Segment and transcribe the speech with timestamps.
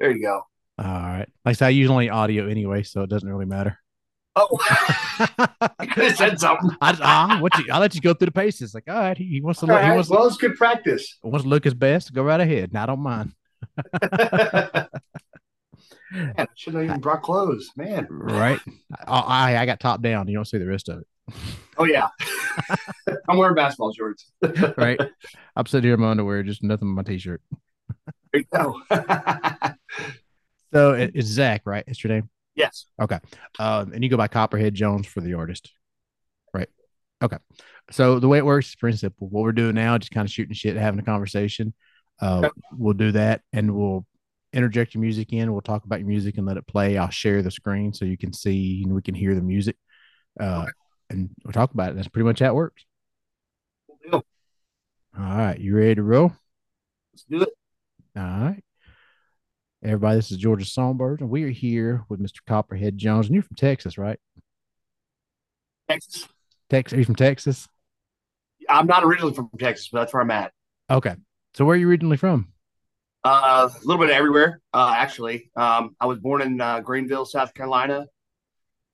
[0.00, 0.42] There you go.
[0.78, 1.28] All right.
[1.44, 3.78] Like I said, I use only audio anyway, so it doesn't really matter.
[4.36, 4.58] Oh,
[5.78, 6.70] I could have said something.
[6.80, 8.74] I, I, what you, I'll let you go through the paces.
[8.74, 10.56] Like, all right, he, he wants to All look, he right, wants, well, it's good
[10.56, 11.18] practice.
[11.22, 12.14] wants to look his best.
[12.14, 12.72] Go right ahead.
[12.72, 13.32] Now, I don't mind.
[16.12, 18.08] Man, I should have even brought clothes, man.
[18.10, 18.58] Right.
[19.06, 20.26] I, I, I got top down.
[20.26, 21.06] You don't see the rest of it.
[21.78, 22.08] Oh yeah,
[23.28, 24.32] I'm wearing basketball shorts.
[24.76, 25.00] Right.
[25.54, 27.40] I'm sitting here in my underwear, just nothing but my t-shirt.
[28.32, 28.80] There you go.
[30.72, 31.84] So it, it's Zach, right?
[31.86, 32.28] It's your name.
[32.54, 32.86] yes.
[33.00, 33.18] Okay.
[33.58, 35.72] Um, and you go by Copperhead Jones for the artist,
[36.54, 36.68] right?
[37.22, 37.38] Okay.
[37.90, 39.28] So the way it works is pretty simple.
[39.28, 41.74] What we're doing now, just kind of shooting shit, having a conversation.
[42.20, 42.60] Uh, Okay.
[42.76, 44.06] We'll do that, and we'll
[44.52, 45.50] interject your music in.
[45.52, 46.96] We'll talk about your music and let it play.
[46.98, 49.76] I'll share the screen so you can see and we can hear the music,
[50.38, 50.70] uh, Okay.
[51.10, 51.96] and we'll talk about it.
[51.96, 52.84] That's pretty much how it works.
[54.12, 54.22] All
[55.18, 56.32] right, you ready to roll?
[57.12, 57.48] Let's do it.
[58.16, 58.62] All right.
[59.82, 62.40] Everybody, this is Georgia Songbirds, and we are here with Mr.
[62.46, 63.26] Copperhead Jones.
[63.26, 64.18] And you're from Texas, right?
[65.88, 66.28] Texas.
[66.68, 66.94] Texas.
[66.94, 67.66] Are you from Texas?
[68.68, 70.52] I'm not originally from Texas, but that's where I'm at.
[70.90, 71.14] Okay.
[71.54, 72.48] So where are you originally from?
[73.24, 75.50] Uh, a little bit everywhere, uh, actually.
[75.56, 78.06] Um, I was born in uh, Greenville, South Carolina.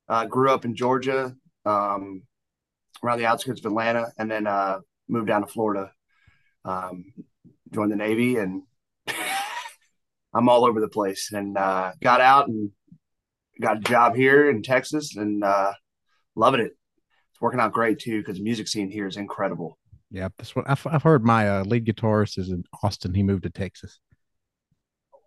[0.09, 2.23] Uh, grew up in Georgia, um,
[3.03, 5.91] around the outskirts of Atlanta, and then uh, moved down to Florida.
[6.65, 7.07] Um,
[7.73, 8.63] joined the Navy, and
[10.35, 11.33] I'm all over the place.
[11.33, 12.71] And uh, got out and
[13.61, 15.73] got a job here in Texas, and uh,
[16.35, 16.73] loving it.
[17.33, 19.79] It's working out great too because the music scene here is incredible.
[20.11, 21.25] Yeah, that's what I've, I've heard.
[21.25, 23.13] My uh, lead guitarist is in Austin.
[23.15, 23.99] He moved to Texas.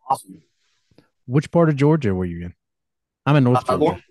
[0.09, 0.41] Awesome.
[1.27, 2.53] Which part of Georgia were you in?
[3.25, 3.83] I'm in North Uh, Georgia.
[3.83, 4.01] Lawr-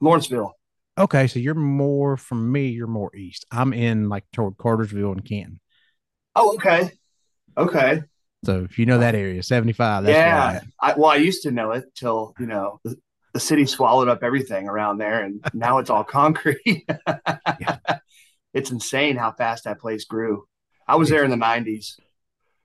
[0.00, 0.52] Lawrenceville.
[0.98, 2.68] Okay, so you're more from me.
[2.68, 3.46] You're more east.
[3.52, 5.60] I'm in like toward Cartersville and Canton.
[6.34, 6.90] Oh, okay.
[7.56, 8.02] Okay.
[8.44, 10.04] So if you know that area, 75.
[10.04, 10.60] That's yeah.
[10.80, 12.96] I, well, I used to know it till, you know, the,
[13.34, 16.86] the city swallowed up everything around there and now it's all concrete.
[18.52, 20.44] It's insane how fast that place grew.
[20.86, 21.98] I was there in the 90s.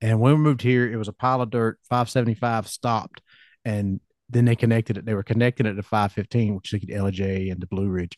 [0.00, 1.78] And when we moved here, it was a pile of dirt.
[1.88, 3.20] 575 stopped,
[3.64, 5.06] and then they connected it.
[5.06, 8.16] They were connecting it to 515, which took you to Ellijay and to Blue Ridge.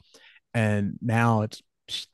[0.55, 1.63] And now it's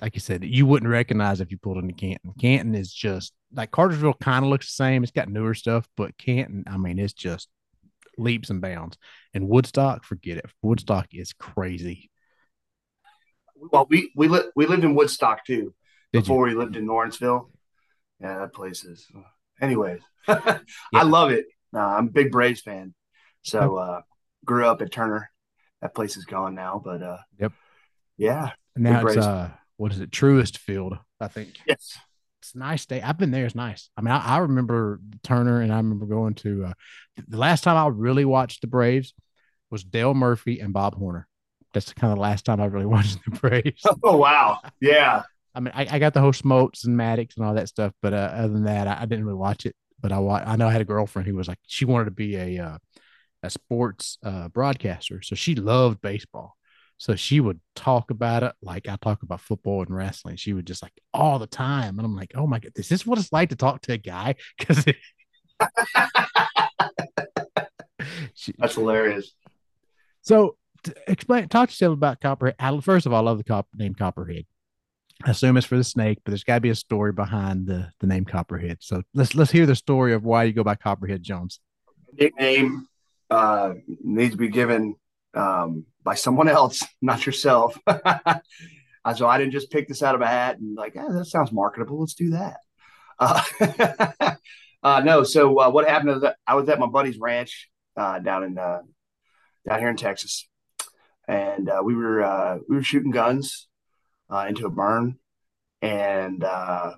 [0.00, 2.32] like you said, you wouldn't recognize if you pulled into Canton.
[2.40, 5.02] Canton is just like Cartersville kind of looks the same.
[5.02, 7.48] It's got newer stuff, but Canton, I mean, it's just
[8.18, 8.96] leaps and bounds.
[9.34, 10.46] And Woodstock, forget it.
[10.62, 12.10] Woodstock is crazy.
[13.54, 15.74] Well, we we, li- we lived in Woodstock too
[16.12, 17.50] Did before we lived in Lawrenceville.
[18.20, 19.06] Yeah, that place is.
[19.60, 21.46] Anyways, I love it.
[21.74, 22.94] Uh, I'm a big Braves fan.
[23.46, 24.00] So uh,
[24.44, 25.30] grew up at Turner.
[25.82, 27.52] That place is gone now, but uh, Yep.
[28.16, 28.50] yeah.
[28.74, 30.10] And now it's uh, what is it?
[30.10, 31.54] Truist Field, I think.
[31.66, 31.98] Yes.
[32.42, 33.00] It's a nice day.
[33.02, 33.44] I've been there.
[33.46, 33.90] It's nice.
[33.96, 36.72] I mean, I, I remember Turner, and I remember going to uh,
[37.28, 39.14] the last time I really watched the Braves
[39.70, 41.26] was Dale Murphy and Bob Horner.
[41.74, 43.82] That's kind of the last time I really watched the Braves.
[44.02, 44.60] Oh wow.
[44.80, 45.22] Yeah.
[45.54, 48.12] I mean, I, I got the whole Smoltz and Maddux and all that stuff, but
[48.12, 49.74] uh, other than that, I, I didn't really watch it.
[50.00, 52.10] But I wa- I know I had a girlfriend who was like she wanted to
[52.10, 52.78] be a uh,
[53.46, 56.56] a sports uh, broadcaster, so she loved baseball.
[56.98, 60.36] So she would talk about it like I talk about football and wrestling.
[60.36, 62.90] She would just like all the time, and I'm like, oh my god, this is
[62.90, 64.34] this what it's like to talk to a guy?
[64.58, 64.84] Because
[68.58, 69.32] That's hilarious.
[70.22, 70.56] so
[71.06, 72.56] explain, talk to yourself about Copperhead.
[72.58, 74.44] I, first of all, I love the cop, name Copperhead.
[75.24, 77.90] I assume it's for the snake, but there's got to be a story behind the
[78.00, 78.78] the name Copperhead.
[78.80, 81.60] So let's let's hear the story of why you go by Copperhead Jones.
[82.12, 82.86] Nickname
[83.30, 84.96] uh, needs to be given
[85.34, 87.78] um, by someone else, not yourself.
[89.06, 91.26] Uh, so I didn't just pick this out of a hat and like, eh, that
[91.26, 92.00] sounds marketable.
[92.00, 92.56] Let's do that.
[93.20, 93.42] Uh,
[94.82, 95.22] uh, no.
[95.22, 98.80] So uh, what happened is I was at my buddy's ranch uh, down in uh,
[99.66, 100.48] down here in Texas,
[101.26, 103.68] and uh, we were uh, we were shooting guns
[104.28, 105.18] uh, into a burn,
[105.82, 106.92] and uh,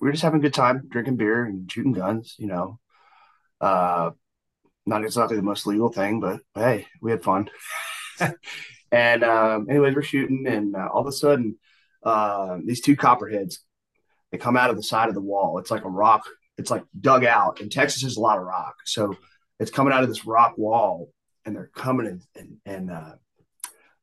[0.00, 2.34] we were just having a good time, drinking beer and shooting guns.
[2.38, 2.78] You know,
[3.60, 4.10] uh,
[4.86, 7.50] not exactly the most legal thing, but hey, we had fun.
[8.92, 11.58] and um, anyways, we're shooting, and uh, all of a sudden,
[12.02, 13.60] uh, these two copperheads
[14.32, 15.58] they come out of the side of the wall.
[15.58, 16.24] It's like a rock.
[16.56, 17.60] It's like dug out.
[17.60, 19.16] and Texas, there's a lot of rock, so
[19.60, 21.10] it's coming out of this rock wall,
[21.44, 23.14] and they're coming in, and and uh,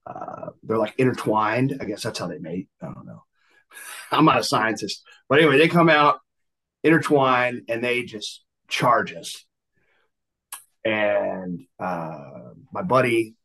[0.05, 1.77] uh, they're like intertwined.
[1.81, 2.69] I guess that's how they mate.
[2.81, 3.23] I don't know.
[4.11, 6.19] I'm not a scientist, but anyway, they come out
[6.83, 9.45] intertwined, and they just charge us.
[10.85, 13.35] And uh, my buddy,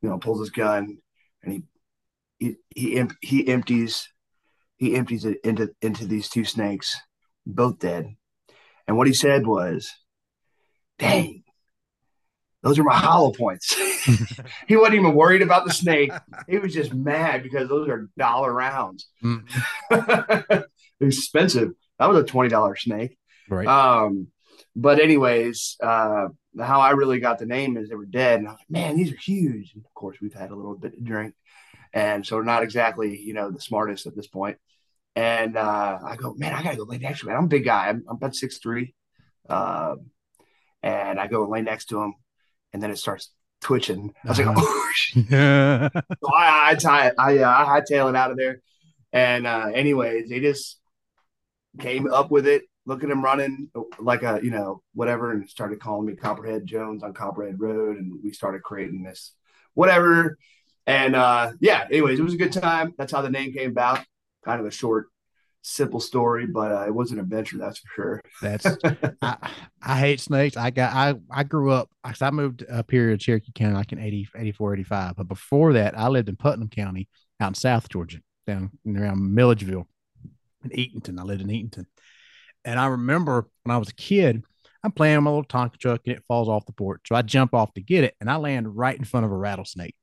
[0.00, 0.98] you know, pulls his gun
[1.42, 1.62] and he
[2.38, 4.08] he he, he empties
[4.76, 6.96] he empties it into into these two snakes,
[7.46, 8.14] both dead.
[8.86, 9.90] And what he said was,
[10.98, 11.44] "Dang,
[12.62, 13.74] those are my hollow points."
[14.68, 16.12] he wasn't even worried about the snake.
[16.48, 19.08] He was just mad because those are dollar rounds.
[19.22, 19.46] Mm,
[21.00, 21.72] Expensive.
[21.98, 23.16] That was a twenty dollar snake.
[23.48, 23.66] right.
[23.66, 24.28] Um,
[24.76, 26.28] but anyways, uh,
[26.60, 28.96] how I really got the name is they were dead, and I was like, man,
[28.96, 29.72] these are huge.
[29.74, 31.34] And of course, we've had a little bit to drink,
[31.92, 34.58] and so we're not exactly you know the smartest at this point.
[35.16, 37.36] And uh, I go, man, I gotta go lay next to him.
[37.36, 37.88] I'm a big guy.
[37.88, 38.94] I'm, I'm about six three,
[39.48, 39.96] uh,
[40.82, 42.14] and I go lay next to him,
[42.72, 43.30] and then it starts
[43.60, 44.12] twitching.
[44.24, 44.60] I was like, Uh-huh.
[44.62, 45.26] oh, shit.
[45.28, 48.60] So I, I tie it, I, uh, I hightail it out of there.
[49.12, 50.78] And uh, anyways, they just
[51.78, 52.62] came up with it.
[52.86, 57.02] Look at him running like a, you know, whatever, and started calling me Copperhead Jones
[57.02, 57.96] on Copperhead Road.
[57.96, 59.32] And we started creating this
[59.74, 60.38] whatever.
[60.86, 62.94] And uh, yeah, anyways, it was a good time.
[62.96, 64.00] That's how the name came about.
[64.44, 65.06] Kind of a short,
[65.62, 68.22] simple story, but uh, it was an adventure, that's for sure.
[68.42, 68.66] That's
[69.22, 69.50] I,
[69.82, 70.56] I hate snakes.
[70.56, 73.92] I got I I grew up cause I moved up here in Cherokee County like
[73.92, 75.16] in 80, 84, 85.
[75.16, 77.08] But before that, I lived in Putnam County
[77.40, 79.88] out in South Georgia, down around Milledgeville
[80.62, 81.18] in Eatonton.
[81.18, 81.86] I lived in Eatonton.
[82.64, 84.42] And I remember when I was a kid,
[84.82, 87.02] I'm playing my little Tonka truck and it falls off the porch.
[87.06, 89.36] So I jump off to get it and I land right in front of a
[89.36, 89.94] rattlesnake.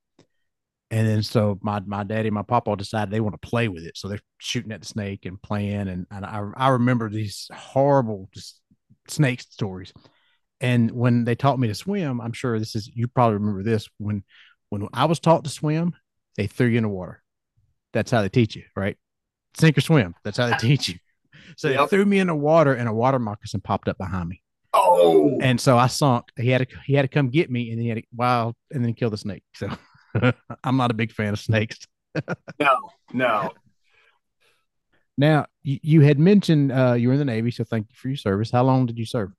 [0.90, 3.86] And then so my my daddy, and my papa decided they want to play with
[3.86, 3.98] it.
[3.98, 5.88] So they're shooting at the snake and playing.
[5.88, 8.60] And, and I, I remember these horrible just
[9.08, 9.94] snake stories.
[10.60, 13.88] And when they taught me to swim, I'm sure this is you probably remember this
[14.00, 14.24] when
[14.70, 15.94] when I was taught to swim,
[16.36, 17.24] they threw you in the water.
[17.94, 18.98] That's how they teach you, right?
[19.58, 20.16] Sink or swim.
[20.24, 20.96] That's how they teach you.
[21.58, 21.90] So they Yep.
[21.90, 24.42] threw me in the water and a water moccasin popped up behind me.
[24.74, 26.26] Oh, And so I sunk.
[26.38, 28.84] He had to he had to come get me and he had to wow and
[28.84, 29.44] then kill the snake.
[29.56, 29.70] So
[30.64, 31.80] I'm not a big fan of snakes.
[32.60, 32.76] no,
[33.14, 33.52] no.
[35.18, 38.08] Now you, you had mentioned uh, you were in the Navy, so thank you for
[38.08, 38.50] your service.
[38.52, 39.32] How long did you serve?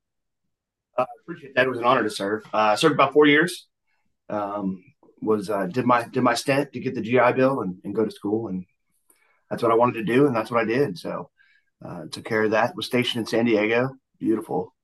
[0.98, 1.66] I appreciate that.
[1.66, 2.44] It was an honor to serve.
[2.52, 3.66] Uh, I served about four years.
[4.28, 4.84] Um,
[5.20, 8.04] was uh, did my did my stint to get the GI Bill and, and go
[8.04, 8.66] to school, and
[9.50, 10.98] that's what I wanted to do, and that's what I did.
[10.98, 11.30] So
[11.84, 12.74] uh, took care of that.
[12.76, 13.90] Was stationed in San Diego.
[14.18, 14.74] Beautiful.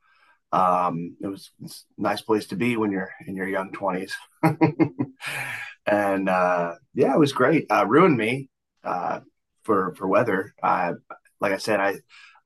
[0.50, 1.68] Um, it was a
[2.00, 4.14] nice place to be when you're in your young twenties.
[5.86, 7.66] and uh, yeah, it was great.
[7.70, 8.48] Uh, ruined me
[8.84, 9.20] uh,
[9.64, 10.54] for for weather.
[10.62, 10.92] I
[11.40, 11.96] like I said, I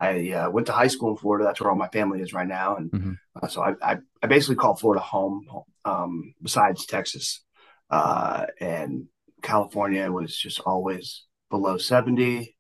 [0.01, 1.45] I uh, went to high school in Florida.
[1.45, 3.17] That's where all my family is right now, and Mhm.
[3.41, 5.47] uh, so I, I, I basically call Florida home,
[5.85, 7.45] um, besides Texas.
[7.91, 9.05] Uh, and
[9.43, 12.57] California was just always below 70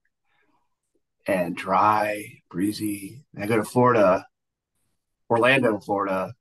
[1.27, 3.25] and dry, breezy.
[3.35, 4.27] And I go to Florida,
[5.31, 6.33] Orlando, Florida,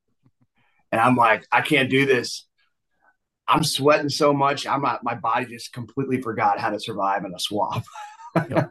[0.90, 2.46] and I'm like, I can't do this.
[3.48, 4.66] I'm sweating so much.
[4.66, 7.84] I'm not, my body just completely forgot how to survive in a swamp.
[8.36, 8.66] yeah,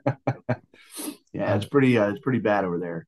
[1.34, 3.08] it's pretty, uh, it's pretty bad over there.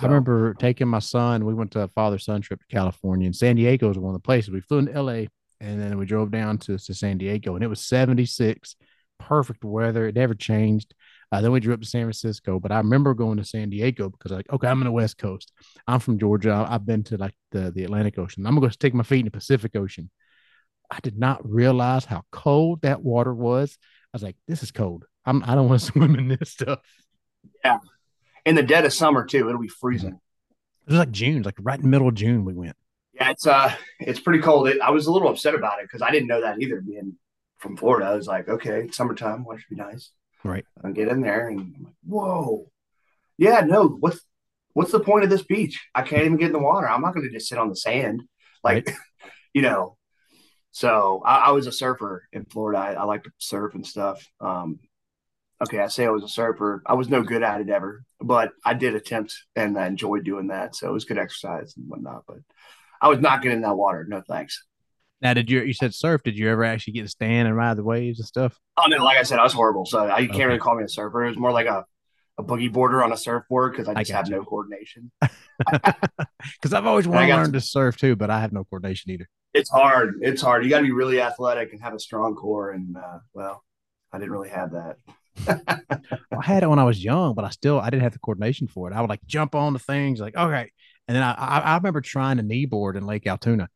[0.00, 1.44] I remember taking my son.
[1.44, 4.22] We went to a father son trip to California, and San Diego is one of
[4.22, 4.50] the places.
[4.50, 5.24] We flew into LA,
[5.60, 8.76] and then we drove down to, to San Diego, and it was 76,
[9.18, 10.06] perfect weather.
[10.06, 10.94] It never changed.
[11.32, 14.08] Uh, then we drove up to San Francisco, but I remember going to San Diego
[14.08, 15.52] because, like, okay, I'm in the West Coast.
[15.86, 16.66] I'm from Georgia.
[16.68, 18.46] I've been to like the, the Atlantic Ocean.
[18.46, 20.10] I'm going to take my feet in the Pacific Ocean.
[20.90, 23.78] I did not realize how cold that water was.
[24.12, 25.04] I was like, this is cold.
[25.24, 26.80] I'm, I don't want to swim in this stuff.
[27.64, 27.78] Yeah.
[28.44, 29.48] In the dead of summer too.
[29.48, 30.18] It'll be freezing.
[30.86, 32.74] It was like June, like right in the middle of June, we went.
[33.12, 34.66] Yeah, it's uh, it's pretty cold.
[34.66, 36.80] It, I was a little upset about it because I didn't know that either.
[36.80, 37.16] Being
[37.58, 40.10] from Florida, I was like, okay, it's summertime, water should be nice.
[40.44, 40.64] Right.
[40.82, 42.70] I get in there and I'm like, whoa,
[43.38, 44.20] yeah, no, what's
[44.72, 45.80] what's the point of this beach?
[45.94, 46.88] I can't even get in the water.
[46.88, 48.22] I'm not going to just sit on the sand,
[48.62, 48.94] like,
[49.54, 49.96] you know.
[50.72, 52.78] So I, I was a surfer in Florida.
[52.78, 54.24] I, I like to surf and stuff.
[54.40, 54.78] Um,
[55.62, 56.82] okay, I say I was a surfer.
[56.86, 60.48] I was no good at it ever, but I did attempt and I enjoyed doing
[60.48, 60.76] that.
[60.76, 62.22] So it was good exercise and whatnot.
[62.26, 62.38] But
[63.02, 64.06] I was not getting in that water.
[64.08, 64.62] No thanks.
[65.22, 66.22] Now, did you you said surf?
[66.22, 68.58] Did you ever actually get to stand and ride the waves and stuff?
[68.78, 69.84] Oh no, like I said, I was horrible.
[69.84, 71.24] So I, you can't really call me a surfer.
[71.24, 71.84] It was more like a,
[72.38, 74.36] a boogie boarder on a surfboard because I I just have gotcha.
[74.36, 75.10] no coordination.
[76.54, 79.28] Because I've always wanted to learn to surf too, but I have no coordination either.
[79.52, 80.20] It's hard.
[80.22, 80.64] It's hard.
[80.64, 82.70] You got to be really athletic and have a strong core.
[82.70, 83.62] And uh, well,
[84.12, 84.96] I didn't really have that.
[86.32, 88.68] I had it when I was young, but I still I didn't have the coordination
[88.68, 88.94] for it.
[88.94, 90.70] I would like jump on the things like okay,
[91.08, 93.68] and then I I, I remember trying to knee board in Lake Allatoona,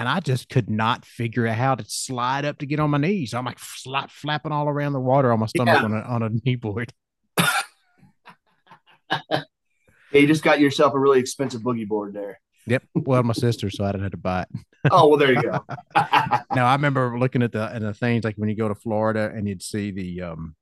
[0.00, 2.96] and I just could not figure out how to slide up to get on my
[2.96, 3.34] knees.
[3.34, 5.84] I'm like flap, flapping all around the water on my stomach Yeah.
[5.84, 6.92] on a on a knee board.
[10.12, 12.40] Yeah, you just got yourself a really expensive boogie board there.
[12.66, 12.82] Yep.
[12.94, 14.48] Well, my sister, so I didn't have to buy it.
[14.90, 15.64] oh well, there you go.
[15.96, 19.30] now I remember looking at the and the things like when you go to Florida
[19.34, 20.56] and you'd see the um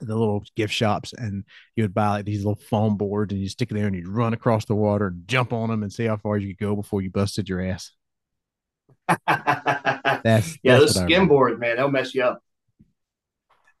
[0.00, 1.44] the little gift shops and
[1.76, 4.08] you would buy like these little foam boards and you stick it there and you'd
[4.08, 6.74] run across the water and jump on them and see how far you could go
[6.76, 7.92] before you busted your ass.
[9.26, 12.42] that's yeah, that's those skim boards, man, they'll mess you up.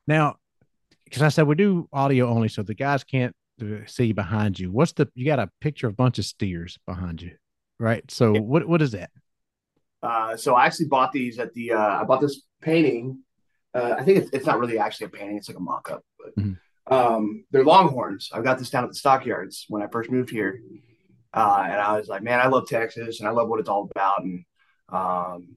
[0.06, 0.36] Now,
[1.04, 3.34] because I said we do audio only, so the guys can't
[3.86, 4.70] see behind you.
[4.70, 7.32] What's the you got a picture of a bunch of steers behind you,
[7.78, 8.08] right?
[8.10, 8.40] So yeah.
[8.40, 9.10] what what is that?
[10.02, 13.20] Uh, so I actually bought these at the uh, I bought this painting.
[13.74, 16.04] Uh, I think it's, it's not really actually a painting; it's like a mock-up.
[16.18, 16.92] But mm-hmm.
[16.92, 18.30] um, they're longhorns.
[18.32, 20.60] I got this down at the stockyards when I first moved here,
[21.32, 23.88] uh, and I was like, "Man, I love Texas, and I love what it's all
[23.94, 24.44] about." And
[24.92, 25.56] um,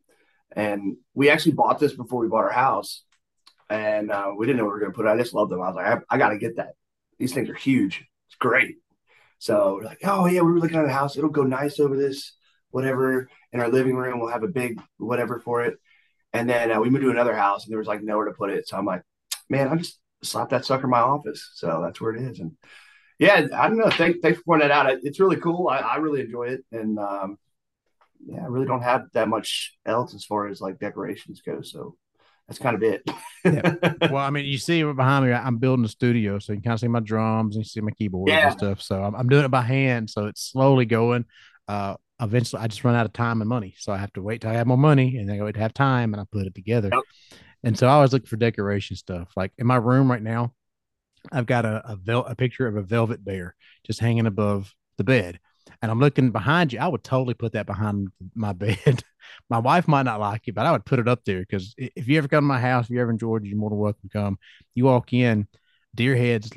[0.51, 3.03] and we actually bought this before we bought our house,
[3.69, 5.09] and uh, we didn't know we were going to put it.
[5.09, 5.61] I just loved them.
[5.61, 6.73] I was like, I, I got to get that.
[7.19, 8.05] These things are huge.
[8.27, 8.77] It's great.
[9.39, 11.17] So we're like, oh yeah, we were looking at a house.
[11.17, 12.33] It'll go nice over this
[12.71, 14.19] whatever in our living room.
[14.19, 15.77] We'll have a big whatever for it.
[16.33, 18.49] And then uh, we moved to another house, and there was like nowhere to put
[18.49, 18.67] it.
[18.67, 19.03] So I'm like,
[19.49, 21.51] man, I just slap that sucker in my office.
[21.53, 22.39] So that's where it is.
[22.39, 22.57] And
[23.19, 23.89] yeah, I don't know.
[23.89, 24.97] Thank, thanks for pointing that out.
[25.03, 25.69] It's really cool.
[25.69, 27.37] I, I really enjoy it, and um,
[28.25, 31.61] yeah, I really don't have that much else as far as like decorations go.
[31.61, 31.95] So
[32.47, 33.03] that's kind of it.
[33.43, 33.75] yeah.
[34.11, 36.73] Well, I mean, you see behind me, I'm building a studio, so you can kind
[36.73, 38.49] of see my drums and you see my keyboard yeah.
[38.49, 38.81] and stuff.
[38.81, 41.25] So I'm, I'm, doing it by hand, so it's slowly going.
[41.67, 44.41] Uh, eventually, I just run out of time and money, so I have to wait
[44.41, 46.55] till I have more money, and then I would have time, and I put it
[46.55, 46.89] together.
[46.91, 47.03] Yep.
[47.63, 49.31] And so I always look for decoration stuff.
[49.35, 50.53] Like in my room right now,
[51.31, 53.55] I've got a a, vel- a picture of a velvet bear
[53.85, 55.39] just hanging above the bed
[55.81, 59.03] and I'm looking behind you, I would totally put that behind my bed.
[59.49, 62.07] my wife might not like it, but I would put it up there because if
[62.07, 64.09] you ever come to my house, if you're ever in Georgia, you're more than welcome
[64.09, 64.37] to come.
[64.73, 65.47] You walk in,
[65.95, 66.51] deer heads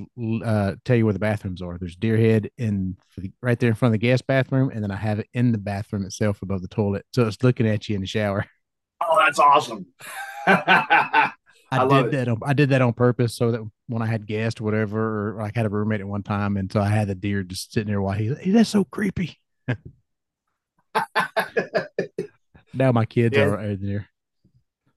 [0.44, 1.78] uh, tell you where the bathrooms are.
[1.78, 2.96] There's deer head in
[3.40, 5.58] right there in front of the guest bathroom, and then I have it in the
[5.58, 8.46] bathroom itself above the toilet, so it's looking at you in the shower.
[9.00, 9.86] Oh, that's awesome.
[11.70, 12.28] I, I did that.
[12.28, 15.42] On, I did that on purpose so that when I had guests, or whatever, or
[15.42, 17.88] like had a roommate at one time, and so I had the deer just sitting
[17.88, 19.38] there while he, hey, that's so creepy.
[22.74, 23.44] now my kids yeah.
[23.44, 24.08] are, there.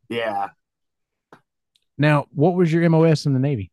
[0.10, 0.50] Yeah.
[1.98, 3.72] Now, what was your MOS in the Navy?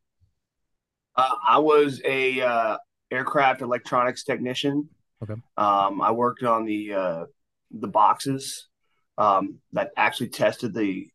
[1.17, 2.79] Uh, I was a uh,
[3.11, 4.89] aircraft electronics technician.
[5.23, 5.35] Okay.
[5.57, 7.25] Um, I worked on the uh,
[7.71, 8.69] the boxes
[9.17, 11.09] um, that actually tested the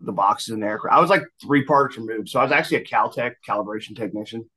[0.00, 0.96] the boxes in the aircraft.
[0.96, 2.28] I was like three parts removed.
[2.28, 4.48] So I was actually a Caltech calibration technician.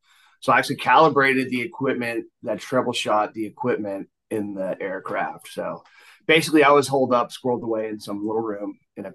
[0.42, 5.50] So I actually calibrated the equipment that treble shot the equipment in the aircraft.
[5.50, 5.84] So
[6.26, 9.14] basically I was holed up, squirreled away in some little room in a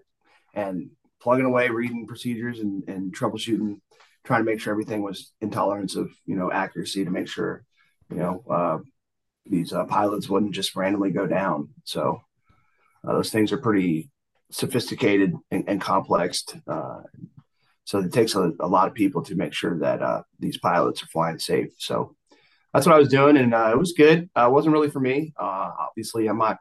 [0.55, 0.91] and
[1.21, 3.81] plugging away, reading procedures and, and troubleshooting,
[4.25, 7.65] trying to make sure everything was in tolerance of, you know, accuracy to make sure,
[8.11, 8.79] you know, uh,
[9.45, 11.69] these uh, pilots wouldn't just randomly go down.
[11.85, 12.21] So
[13.07, 14.11] uh, those things are pretty
[14.51, 16.45] sophisticated and, and complex.
[16.67, 17.03] Uh,
[17.85, 21.03] so it takes a, a, lot of people to make sure that uh, these pilots
[21.03, 21.71] are flying safe.
[21.79, 22.17] So
[22.73, 24.29] that's what I was doing, and uh, it was good.
[24.37, 25.33] Uh, it wasn't really for me.
[25.39, 26.59] Uh, obviously, I'm not.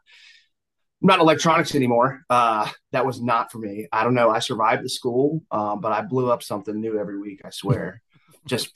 [1.01, 2.22] I'm not electronics anymore.
[2.30, 3.88] Uh, that was not for me.
[3.92, 4.30] I don't know.
[4.30, 7.42] I survived the school, but I blew up something new every week.
[7.44, 8.01] I swear.
[8.48, 8.70] just,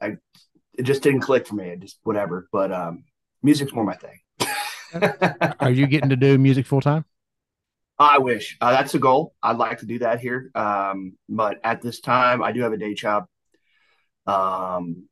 [0.00, 0.18] I,
[0.76, 1.70] it just didn't click for me.
[1.70, 2.48] It just whatever.
[2.52, 3.04] But um,
[3.42, 4.20] music's more my thing.
[5.58, 7.06] Are you getting to do music full time?
[8.02, 9.34] I wish uh, that's a goal.
[9.42, 12.76] I'd like to do that here, um, but at this time, I do have a
[12.76, 13.26] day job.
[14.26, 15.08] Um,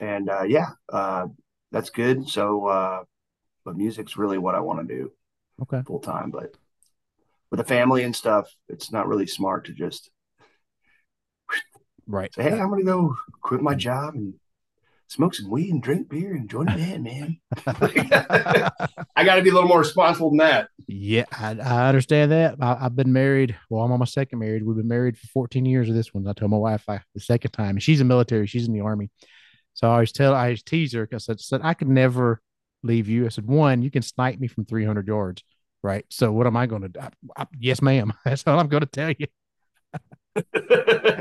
[0.00, 1.26] and uh, yeah, uh,
[1.72, 2.28] that's good.
[2.28, 3.02] So, uh,
[3.64, 5.12] but music's really what I want to do.
[5.62, 6.30] Okay, full time.
[6.30, 6.54] But
[7.50, 10.10] with a family and stuff, it's not really smart to just
[12.06, 12.32] right.
[12.34, 14.34] Say, hey, I'm going to go quit my job and
[15.08, 17.38] smoke some weed and drink beer and join a band, man.
[19.16, 20.68] I got to be a little more responsible than that.
[20.86, 22.56] Yeah, I, I understand that.
[22.60, 23.56] I, have been married.
[23.70, 24.64] Well, I'm on my second married.
[24.64, 26.26] We've been married for 14 years of this one.
[26.26, 28.46] I told my wife I, the second time, she's in military.
[28.46, 29.10] She's in the army.
[29.74, 31.08] So I always tell, I always tease her.
[31.12, 32.40] I said, said, I could never
[32.82, 33.26] leave you.
[33.26, 35.42] I said, one, you can snipe me from 300 yards.
[35.82, 36.04] Right.
[36.10, 37.00] So what am I going to do?
[37.60, 38.12] yes, ma'am.
[38.24, 39.26] That's all I'm going to tell you.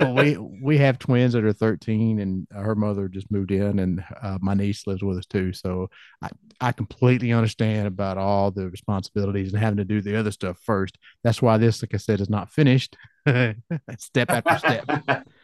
[0.00, 4.38] we we have twins that are 13 and her mother just moved in and uh,
[4.40, 5.52] my niece lives with us too.
[5.52, 5.90] So
[6.22, 6.30] I,
[6.60, 10.98] I completely understand about all the responsibilities and having to do the other stuff first.
[11.22, 12.96] That's why this like i said is not finished.
[13.26, 15.26] Step after step.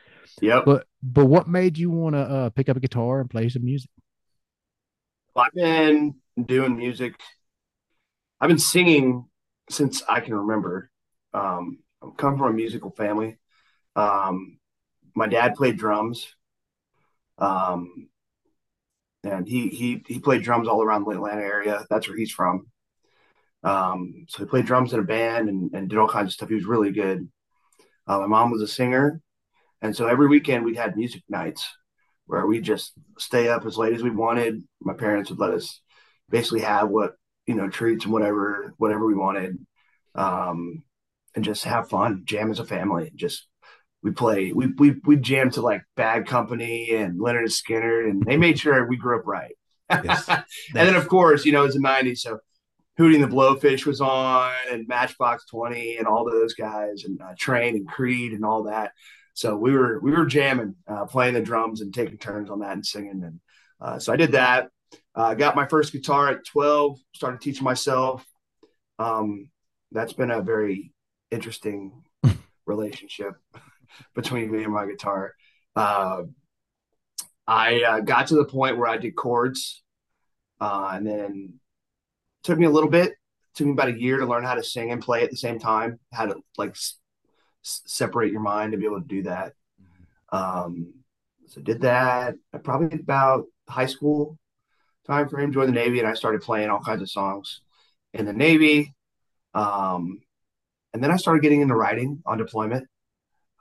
[0.43, 0.65] Yep.
[0.67, 3.65] But but what made you want to uh, pick up a guitar and play some
[3.65, 3.89] music?
[5.35, 7.15] Well, i've been doing music.
[8.39, 9.27] I've been singing
[9.71, 10.91] since i can remember.
[11.33, 13.39] Um, i come from a musical family
[13.97, 14.59] um,
[15.15, 16.27] my dad played drums.
[17.39, 18.09] Um,
[19.27, 21.85] and he he he played drums all around the Atlanta area.
[21.91, 22.67] That's where he's from.
[23.63, 26.49] Um, so he played drums in a band and, and did all kinds of stuff.
[26.49, 27.29] He was really good.
[28.07, 29.21] Uh, my mom was a singer,
[29.83, 31.69] and so every weekend we had music nights
[32.27, 34.63] where we just stay up as late as we wanted.
[34.81, 35.81] My parents would let us
[36.31, 37.15] basically have what
[37.47, 39.59] you know treats and whatever whatever we wanted,
[40.15, 40.85] um,
[41.35, 43.11] and just have fun, jam as a family.
[43.17, 43.49] Just
[44.07, 48.37] we play we we we jam to like Bad Company and Lynyrd Skynyrd, and they
[48.37, 49.57] made sure we grew up right.
[49.91, 50.29] Yes.
[50.29, 52.39] and then of course you know it's the '90s, so
[53.01, 57.35] Hootie and the Blowfish was on, and Matchbox Twenty, and all those guys, and uh,
[57.37, 58.93] Train and Creed, and all that.
[59.35, 62.75] So we were we were jamming, uh, playing the drums and taking turns on that
[62.75, 63.25] and singing.
[63.25, 63.41] And
[63.81, 64.69] uh, so I did that.
[65.17, 67.01] I uh, got my first guitar at 12.
[67.13, 68.25] Started teaching myself.
[69.01, 69.49] Um,
[69.91, 70.93] that's been a very
[71.33, 72.05] interesting
[72.67, 73.35] relationship
[74.15, 75.35] between me and my guitar.
[75.75, 76.23] Uh,
[77.47, 79.83] I uh, got to the point where I did chords,
[80.61, 81.55] and then
[82.43, 83.15] took me a little bit.
[83.55, 85.59] Took me about a year to learn how to sing and play at the same
[85.59, 85.99] time.
[86.13, 86.77] How to like
[87.63, 89.53] separate your mind to be able to do that.
[90.31, 90.95] Um,
[91.47, 94.39] so did that I probably about high school
[95.07, 97.61] time frame, joined the Navy, and I started playing all kinds of songs
[98.13, 98.95] in the Navy.
[99.55, 100.21] Um,
[100.93, 102.89] and then I started getting into writing on deployment.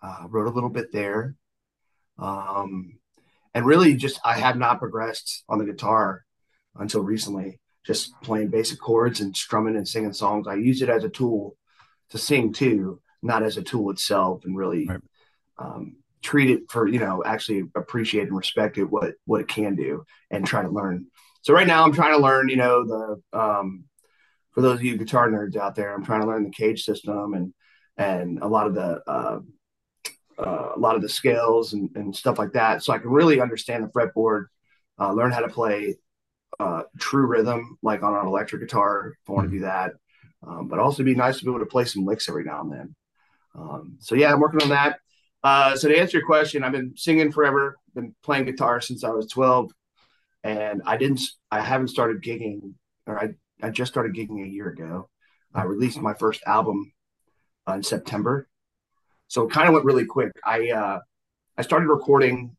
[0.05, 1.35] Uh, wrote a little bit there.
[2.19, 2.99] Um,
[3.55, 6.23] and really just I have not progressed on the guitar
[6.75, 10.47] until recently, just playing basic chords and strumming and singing songs.
[10.47, 11.55] I use it as a tool
[12.11, 15.01] to sing too, not as a tool itself and really right.
[15.57, 19.75] um, treat it for you know actually appreciate and respect it what what it can
[19.75, 21.05] do and try to learn
[21.43, 23.83] so right now i'm trying to learn you know the um,
[24.51, 27.35] for those of you guitar nerds out there i'm trying to learn the CAGED system
[27.35, 27.53] and
[27.97, 29.39] and a lot of the uh,
[30.39, 33.39] uh, a lot of the scales and, and stuff like that so i can really
[33.39, 34.45] understand the fretboard
[34.99, 35.95] uh, learn how to play
[36.59, 39.57] uh, true rhythm like on an electric guitar if i want to mm-hmm.
[39.59, 39.91] do that
[40.47, 42.71] um, but also be nice to be able to play some licks every now and
[42.71, 42.95] then
[43.57, 44.99] um, so yeah, I'm working on that.
[45.43, 49.09] Uh, so to answer your question, I've been singing forever, been playing guitar since I
[49.09, 49.71] was 12,
[50.43, 52.73] and I didn't, I haven't started gigging,
[53.05, 53.29] or I,
[53.61, 55.09] I just started gigging a year ago.
[55.53, 56.91] I released my first album
[57.67, 58.47] uh, in September,
[59.27, 60.31] so it kind of went really quick.
[60.43, 60.99] I, uh,
[61.57, 62.55] I started recording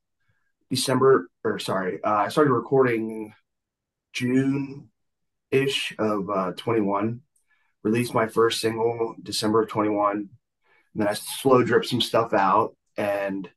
[0.70, 3.32] December, or sorry, uh, I started recording
[4.12, 4.88] June
[5.50, 7.20] ish of uh, 21.
[7.82, 10.28] Released my first single December of 21
[10.96, 13.48] and then I slow drip some stuff out and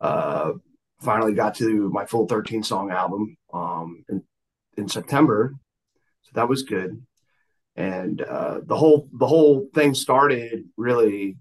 [0.00, 0.52] uh,
[1.00, 4.22] finally got to my full 13 song album um, in,
[4.76, 5.52] in September.
[6.22, 7.04] So that was good.
[7.74, 11.38] And uh, the whole the whole thing started really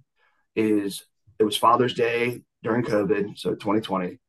[0.55, 1.03] is
[1.37, 4.19] it was Father's Day during COVID, so 2020,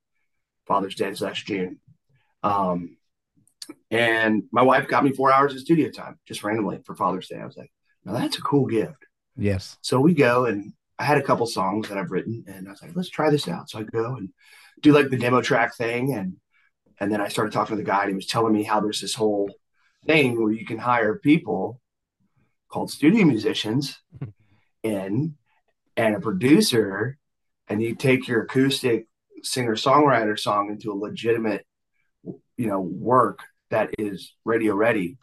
[0.67, 1.81] Father's Day is slash June.
[2.43, 2.97] Um,
[3.91, 7.39] and my wife got me four hours of studio time just randomly for Father's Day.
[7.41, 7.73] I was like,
[8.05, 9.07] now that's a cool gift.
[9.37, 9.77] Yes.
[9.83, 12.83] So we go and I had a couple songs that I've written, and I was
[12.83, 13.71] like, let's try this out.
[13.71, 14.29] So I go and
[14.83, 16.37] do like the demo track thing, and
[16.99, 19.01] and then I started talking to the guy, and he was telling me how there's
[19.01, 19.51] this whole
[20.07, 21.81] thing where you can hire people
[22.69, 23.99] called studio musicians
[24.83, 25.37] in
[25.97, 27.19] and a producer,
[27.69, 29.07] and you take your acoustic
[29.43, 31.67] singer songwriter song into a legitimate,
[32.25, 35.19] you know, work that is radio ready.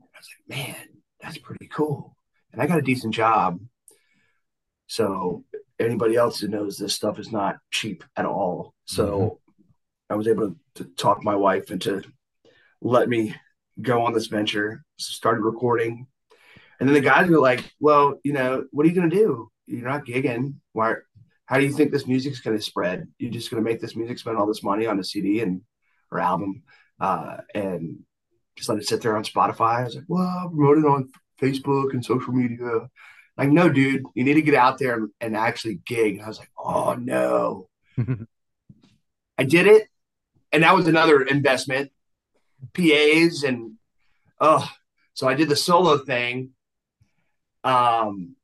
[0.00, 0.86] I was like, man,
[1.20, 2.16] that's pretty cool.
[2.52, 3.60] And I got a decent job
[4.88, 5.44] so
[5.78, 8.74] anybody else who knows this stuff is not cheap at all.
[8.86, 10.12] So mm-hmm.
[10.12, 12.02] I was able to, to talk my wife into
[12.80, 13.34] let me
[13.80, 14.82] go on this venture.
[14.98, 16.06] Started recording,
[16.80, 19.50] and then the guys were like, "Well, you know, what are you going to do?
[19.68, 20.54] You're not gigging.
[20.72, 20.94] Why?
[21.46, 23.08] How do you think this music's going to spread?
[23.18, 25.62] You're just going to make this music spend all this money on a CD and
[26.10, 26.62] or album,
[27.00, 28.00] uh, and
[28.56, 31.92] just let it sit there on Spotify." I was like, "Well, promote it on Facebook
[31.92, 32.88] and social media."
[33.38, 36.16] like, no, dude, you need to get out there and, and actually gig.
[36.16, 37.68] And I was like, oh no.
[39.38, 39.88] I did it.
[40.50, 41.92] And that was another investment.
[42.74, 43.74] PAs and
[44.40, 44.68] oh,
[45.14, 46.50] so I did the solo thing.
[47.62, 48.34] Um,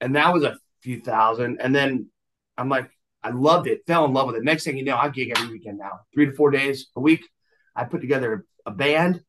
[0.00, 1.60] and that was a few thousand.
[1.60, 2.08] And then
[2.56, 2.90] I'm like,
[3.22, 4.44] I loved it, fell in love with it.
[4.44, 7.26] Next thing you know, I gig every weekend now, three to four days a week.
[7.74, 9.22] I put together a band.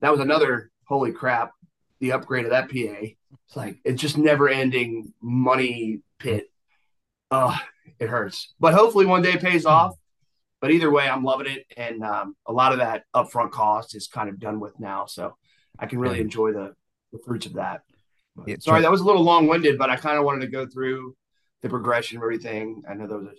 [0.00, 1.52] That was another holy crap,
[2.00, 3.06] the upgrade of that PA.
[3.46, 6.46] It's like it's just never ending money pit.
[7.30, 7.56] Oh,
[7.98, 8.54] it hurts.
[8.60, 9.96] But hopefully one day it pays off.
[10.60, 11.66] But either way, I'm loving it.
[11.76, 15.06] And um, a lot of that upfront cost is kind of done with now.
[15.06, 15.36] So
[15.78, 16.74] I can really enjoy the,
[17.12, 17.82] the fruits of that.
[18.36, 20.66] But, sorry, that was a little long winded, but I kind of wanted to go
[20.66, 21.16] through
[21.62, 22.82] the progression of everything.
[22.88, 23.32] I know that was a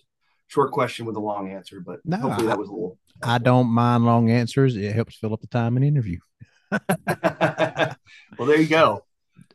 [0.48, 2.98] short question with a long answer, but no, hopefully that was a little.
[3.22, 4.76] I don't mind long answers.
[4.76, 6.20] It helps fill up the time in the interview.
[6.72, 9.04] well, there you go.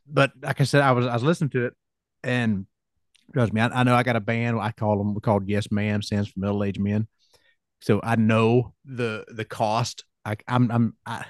[0.07, 1.74] But like I said, I was I was listening to it,
[2.22, 2.66] and
[3.33, 4.61] trust me, I, I know I got a band.
[4.61, 7.09] I call them we called Yes Ma'am, stands for middle aged men.
[7.81, 10.05] So I know the the cost.
[10.24, 11.24] I, I'm I'm I,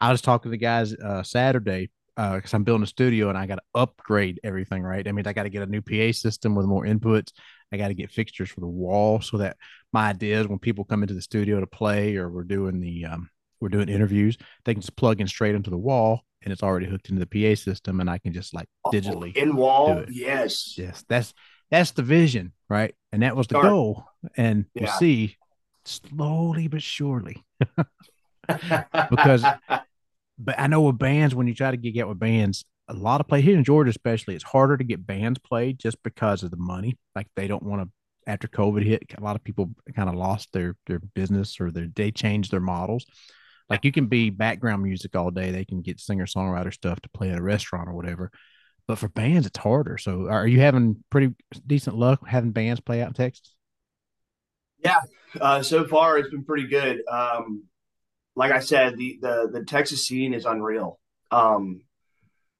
[0.00, 3.38] I was talking to the guys uh, Saturday because uh, I'm building a studio and
[3.38, 4.82] I got to upgrade everything.
[4.82, 5.06] Right.
[5.06, 7.32] I mean, I got to get a new PA system with more inputs.
[7.72, 9.56] I got to get fixtures for the wall so that
[9.92, 13.30] my ideas when people come into the studio to play or we're doing the um,
[13.60, 16.86] we're doing interviews, they can just plug in straight into the wall and it's already
[16.86, 20.04] hooked into the PA system and I can just like oh, digitally in wall.
[20.10, 20.76] Yes.
[20.76, 21.04] Yes.
[21.08, 21.32] That's
[21.70, 22.94] that's the vision, right?
[23.12, 23.66] And that was the Start.
[23.66, 24.04] goal.
[24.36, 24.84] And yeah.
[24.84, 25.36] we'll see
[25.86, 27.44] slowly but surely.
[29.10, 29.44] because
[30.40, 33.20] but I know with bands, when you try to get out with bands, a lot
[33.20, 36.50] of play here in Georgia, especially, it's harder to get bands played just because of
[36.50, 36.98] the money.
[37.14, 37.88] Like they don't want to.
[38.26, 41.88] After COVID hit, a lot of people kind of lost their their business or their
[41.94, 43.06] they changed their models.
[43.68, 45.50] Like you can be background music all day.
[45.50, 48.30] They can get singer songwriter stuff to play at a restaurant or whatever.
[48.86, 49.96] But for bands, it's harder.
[49.96, 51.34] So are you having pretty
[51.66, 53.54] decent luck having bands play out in Texas?
[54.84, 55.00] Yeah,
[55.40, 57.02] uh, so far it's been pretty good.
[57.08, 57.64] Um,
[58.40, 60.98] like I said, the the the Texas scene is unreal.
[61.30, 61.82] Um,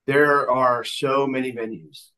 [0.05, 2.09] there are so many venues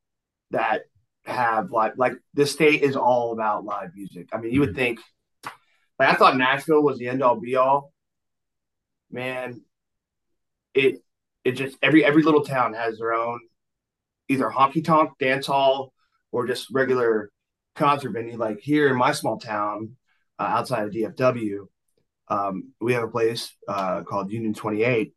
[0.51, 0.81] that
[1.23, 4.27] have like like this state is all about live music.
[4.33, 4.79] I mean, you would mm-hmm.
[4.79, 4.99] think
[5.97, 7.93] like I thought Nashville was the end all be all.
[9.09, 9.61] Man,
[10.73, 11.01] it
[11.45, 13.39] it just every every little town has their own
[14.27, 15.93] either honky tonk dance hall
[16.33, 17.31] or just regular
[17.77, 18.35] concert venue.
[18.35, 19.95] Like here in my small town,
[20.37, 21.67] uh, outside of DFW,
[22.27, 25.13] um, we have a place uh, called Union 28.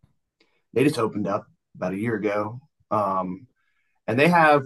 [0.72, 3.46] They just opened up about a year ago, um,
[4.06, 4.62] and they have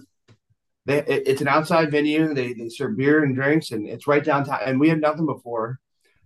[0.87, 2.35] they it, it's an outside venue.
[2.35, 4.61] They they serve beer and drinks, and it's right downtown.
[4.65, 5.79] And we had nothing before.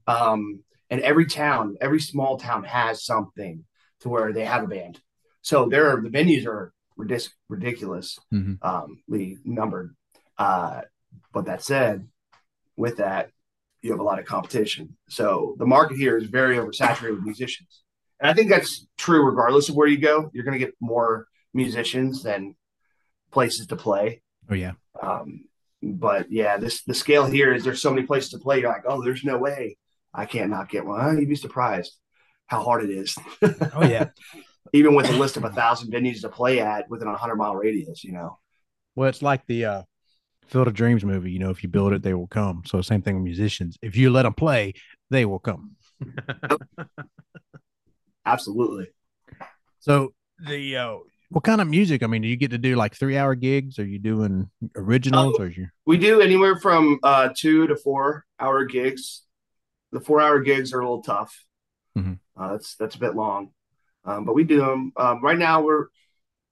[0.06, 3.64] Um, and every town, every small town has something
[4.00, 5.00] to where they have a band.
[5.42, 8.54] So there, the venues are ridic- ridiculously mm-hmm.
[8.66, 9.02] um,
[9.44, 9.94] numbered.
[10.38, 10.82] Uh,
[11.32, 12.06] but that said,
[12.76, 13.30] with that,
[13.84, 14.96] you have a lot of competition.
[15.10, 17.82] So the market here is very oversaturated with musicians.
[18.18, 20.30] And I think that's true regardless of where you go.
[20.32, 22.56] You're going to get more musicians than
[23.30, 24.22] places to play.
[24.50, 24.72] Oh yeah.
[25.02, 25.44] Um,
[25.82, 28.60] but yeah, this the scale here is there's so many places to play.
[28.60, 29.76] You're like, oh, there's no way
[30.14, 31.18] I can't not get one.
[31.18, 31.92] You'd be surprised
[32.46, 33.14] how hard it is.
[33.42, 34.06] oh yeah.
[34.72, 37.54] Even with a list of a thousand venues to play at within a hundred mile
[37.54, 38.38] radius, you know.
[38.94, 39.82] Well, it's like the uh
[40.46, 41.30] Field of Dreams movie.
[41.32, 42.62] You know, if you build it, they will come.
[42.66, 43.76] So same thing with musicians.
[43.82, 44.74] If you let them play,
[45.10, 45.76] they will come.
[48.26, 48.88] Absolutely.
[49.80, 50.14] So
[50.46, 50.96] the uh,
[51.30, 52.02] what kind of music?
[52.02, 53.78] I mean, do you get to do like three hour gigs?
[53.78, 55.36] Are you doing originals?
[55.38, 55.68] Uh, or you?
[55.86, 59.22] We do anywhere from uh, two to four hour gigs.
[59.92, 61.44] The four hour gigs are a little tough.
[61.96, 62.14] Mm-hmm.
[62.36, 63.50] Uh, that's that's a bit long,
[64.04, 64.92] um, but we do them.
[64.96, 65.86] Um, right now, we're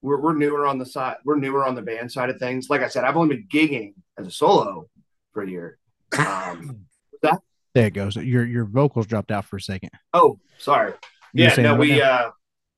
[0.03, 2.69] we're, we're newer on the side we're newer on the band side of things.
[2.69, 4.89] Like i said i've only been gigging as a solo
[5.33, 5.79] for a year.
[6.19, 6.87] Um
[7.23, 7.41] that
[7.75, 8.17] there it goes.
[8.17, 9.91] Your your vocals dropped out for a second.
[10.13, 10.95] Oh sorry.
[11.33, 12.31] Yeah no we uh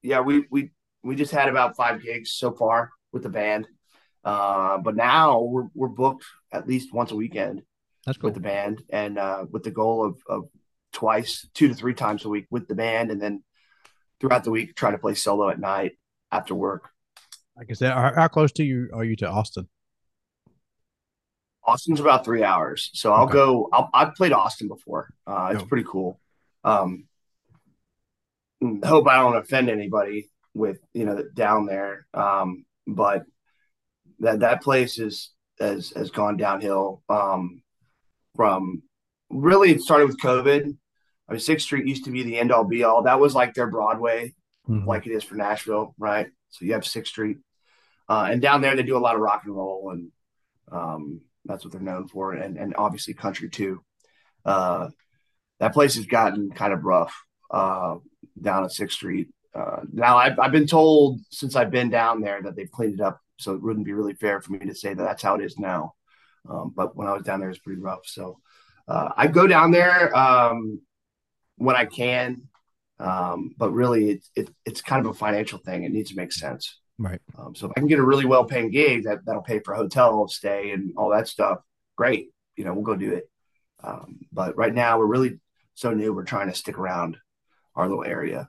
[0.02, 0.70] yeah we we
[1.02, 3.66] we just had about five gigs so far with the band.
[4.24, 7.62] Uh but now we're we're booked at least once a weekend
[8.06, 8.28] that's cool.
[8.28, 10.48] with the band and uh with the goal of of
[10.92, 13.42] twice two to three times a week with the band and then
[14.20, 15.98] throughout the week try to play solo at night
[16.30, 16.90] after work
[17.57, 19.69] like I said, how, how close to you are you to Austin?
[21.67, 23.33] Austin's about three hours, so I'll okay.
[23.33, 23.71] go.
[23.73, 25.09] i have played Austin before.
[25.27, 26.21] Uh, it's pretty cool.
[26.62, 27.07] Um,
[28.85, 33.25] hope I don't offend anybody with you know down there, um, but
[34.21, 37.62] that that place is has has gone downhill um,
[38.37, 38.83] from
[39.31, 40.77] really it started with COVID.
[41.29, 43.05] I mean, Sixth Street used to be the end all be all.
[43.05, 44.35] That was like their Broadway,
[44.69, 44.87] mm-hmm.
[44.87, 46.29] like it is for Nashville, right?
[46.55, 47.38] So you have Sixth Street,
[48.09, 50.11] uh, and down there they do a lot of rock and roll, and
[50.71, 53.83] um, that's what they're known for, and and obviously country too.
[54.45, 54.88] Uh,
[55.61, 57.14] that place has gotten kind of rough
[57.51, 57.97] uh,
[58.40, 59.29] down at Sixth Street.
[59.55, 63.01] Uh, now I've I've been told since I've been down there that they've cleaned it
[63.01, 65.45] up, so it wouldn't be really fair for me to say that that's how it
[65.45, 65.95] is now.
[66.49, 68.05] Um, but when I was down there, it's pretty rough.
[68.05, 68.38] So
[68.87, 70.81] uh, I go down there um,
[71.57, 72.49] when I can.
[72.98, 75.85] Um, but really, it's it, it's kind of a financial thing.
[75.85, 76.78] It needs to make sense.
[76.98, 77.20] Right.
[77.37, 79.74] Um, so if I can get a really well paying gig that that'll pay for
[79.74, 81.59] hotel stay and all that stuff,
[81.96, 82.28] great.
[82.57, 83.28] You know, we'll go do it.
[83.83, 85.40] Um, but right now, we're really
[85.74, 86.12] so new.
[86.12, 87.16] We're trying to stick around
[87.74, 88.48] our little area.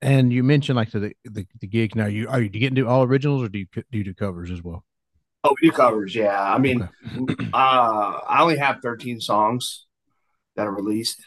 [0.00, 1.94] And you mentioned like the the, the gigs.
[1.94, 4.50] Now, you are you getting to all originals or do you do you do covers
[4.50, 4.84] as well?
[5.44, 6.14] Oh, we do covers.
[6.14, 7.48] Yeah, I mean, okay.
[7.52, 9.86] uh, I only have 13 songs
[10.56, 11.22] that are released.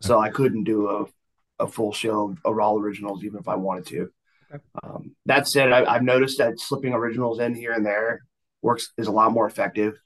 [0.00, 1.04] So I couldn't do a
[1.58, 4.10] a full show of all originals even if I wanted to.
[4.52, 4.62] Okay.
[4.82, 8.20] Um, that said, I, have noticed that slipping originals in here and there
[8.62, 9.98] works is a lot more effective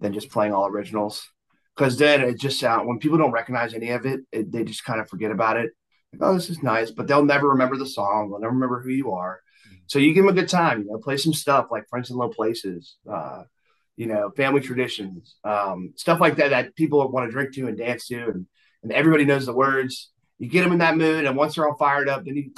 [0.00, 1.26] than just playing all originals
[1.74, 4.84] because then it just sound when people don't recognize any of it, it, they just
[4.84, 5.70] kind of forget about it.
[6.12, 8.30] Like, oh, this is nice, but they'll never remember the song.
[8.30, 9.40] They'll never remember who you are.
[9.86, 12.16] So you give them a good time, you know, play some stuff like Friends in
[12.16, 13.44] Low Places, uh,
[13.96, 17.78] you know, family traditions, um, stuff like that that people want to drink to and
[17.78, 18.46] dance to, and
[18.82, 20.10] and everybody knows the words.
[20.38, 22.52] You get them in that mood, and once they're all fired up, then you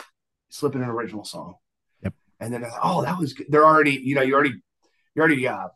[0.50, 1.54] slip in an original song.
[2.02, 2.14] Yep.
[2.40, 3.46] And then oh, that was good.
[3.48, 4.54] They're already, you know, you already
[5.14, 5.68] you already uh,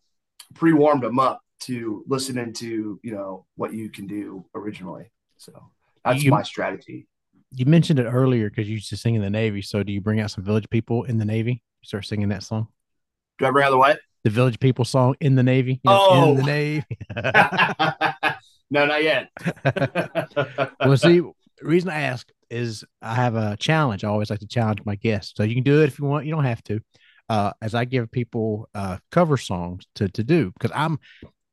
[0.55, 5.11] pre warmed them up to listening to you know what you can do originally.
[5.39, 5.53] So
[6.05, 7.09] that's you, my strategy
[7.57, 9.63] you mentioned it earlier because you used to sing in the Navy.
[9.63, 11.53] So do you bring out some Village People in the Navy?
[11.53, 12.69] You start singing that song.
[13.39, 14.01] Do I bring out the what?
[14.25, 15.81] The Village People song in the Navy.
[15.85, 16.85] You know, oh, in the Navy.
[18.71, 19.31] no, not yet.
[20.81, 21.23] well, see,
[21.63, 24.05] reason I ask is I have a challenge.
[24.05, 25.35] I always like to challenge my guests.
[25.37, 26.27] So you can do it if you want.
[26.27, 26.81] You don't have to.
[27.29, 30.99] Uh, as I give people uh, cover songs to to do because I'm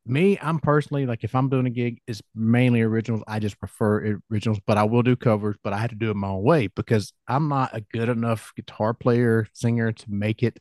[0.04, 3.22] me, I'm personally like if I'm doing a gig, it's mainly originals.
[3.26, 6.16] I just prefer originals, but I will do covers, but I had to do it
[6.16, 10.58] my own way because I'm not a good enough guitar player, singer to make it.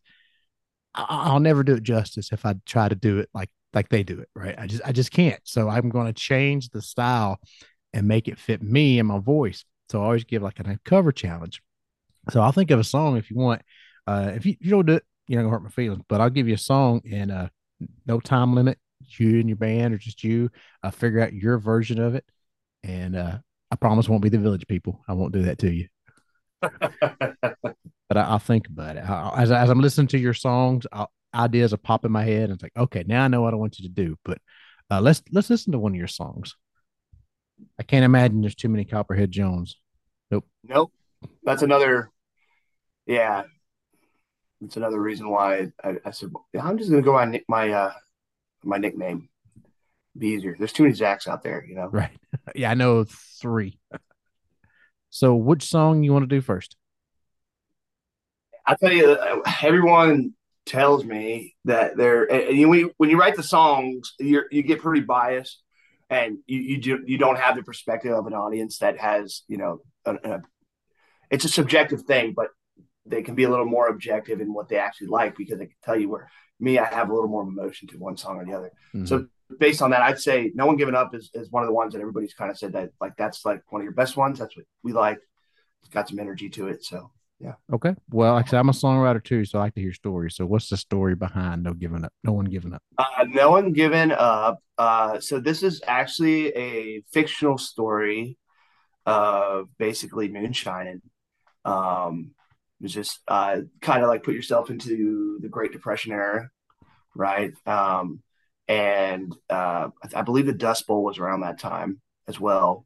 [0.93, 4.19] I'll never do it justice if I try to do it like like they do
[4.19, 4.55] it, right?
[4.57, 5.39] I just I just can't.
[5.43, 7.39] So I'm going to change the style
[7.93, 9.65] and make it fit me and my voice.
[9.89, 11.61] So I always give like a cover challenge.
[12.29, 13.61] So I'll think of a song if you want.
[14.07, 16.03] Uh, if you, you don't do it, you're not gonna hurt my feelings.
[16.07, 17.47] But I'll give you a song and uh,
[18.05, 18.77] no time limit
[19.17, 20.49] you and your band or just you
[20.83, 22.25] uh, figure out your version of it
[22.83, 23.37] and uh,
[23.71, 25.87] i promise won't be the village people i won't do that to you
[26.61, 31.11] but I, will think about it I, as, as i'm listening to your songs I'll,
[31.33, 33.57] ideas are popping in my head and it's like okay now i know what i
[33.57, 34.37] want you to do but
[34.89, 36.55] uh, let's let's listen to one of your songs
[37.79, 39.77] i can't imagine there's too many copperhead jones
[40.29, 40.91] nope nope
[41.43, 42.11] that's another
[43.05, 43.43] yeah
[44.63, 47.93] it's another reason why I, I said I'm just gonna go on my uh,
[48.63, 49.29] my nickname.
[50.17, 50.55] Be easier.
[50.57, 51.89] There's too many Zachs out there, you know.
[51.91, 52.11] Right.
[52.55, 53.05] Yeah, I know
[53.41, 53.79] three.
[55.09, 56.75] so, which song you want to do first?
[58.65, 60.33] I tell you, uh, everyone
[60.65, 65.01] tells me that they're and you, when you write the songs, you you get pretty
[65.01, 65.61] biased,
[66.09, 69.57] and you you do, you don't have the perspective of an audience that has you
[69.57, 70.41] know a, a,
[71.29, 72.49] it's a subjective thing, but
[73.05, 75.75] they can be a little more objective in what they actually like because they can
[75.83, 76.29] tell you where
[76.61, 78.71] me, I have a little more emotion to one song or the other.
[78.93, 79.05] Mm-hmm.
[79.05, 79.25] So
[79.59, 81.93] based on that, I'd say No One Giving Up is, is one of the ones
[81.93, 84.39] that everybody's kind of said that like that's like one of your best ones.
[84.39, 85.19] That's what we like.
[85.81, 86.85] It's got some energy to it.
[86.85, 87.11] So
[87.41, 87.53] yeah.
[87.73, 87.95] Okay.
[88.11, 90.35] Well, actually, I'm a songwriter too, so I like to hear stories.
[90.35, 92.13] So what's the story behind No Giving Up?
[92.23, 92.83] No One Giving Up.
[92.97, 94.59] Uh, no One Giving Up.
[94.77, 98.37] Uh, so this is actually a fictional story
[99.05, 101.01] of basically moonshining.
[101.65, 102.31] Um,
[102.79, 106.49] was just uh, kind of like put yourself into the Great Depression era,
[107.15, 107.53] right?
[107.65, 108.21] Um,
[108.67, 112.85] and uh, I believe the Dust Bowl was around that time as well.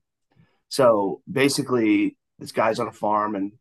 [0.70, 3.54] So basically, this guy's on a farm and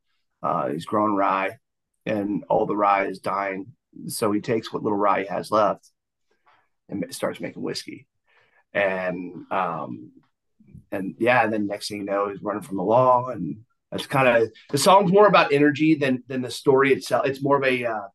[0.44, 1.58] uh, he's growing rye,
[2.06, 3.66] and all the rye is dying.
[4.08, 5.88] So he takes what little rye he has left
[6.88, 8.06] and starts making whiskey.
[8.72, 10.12] And um,
[10.90, 13.58] and yeah, and then next thing you know, he's running from the law and
[13.90, 17.26] that's kind of the song's more about energy than than the story itself.
[17.26, 18.08] It's more of a uh,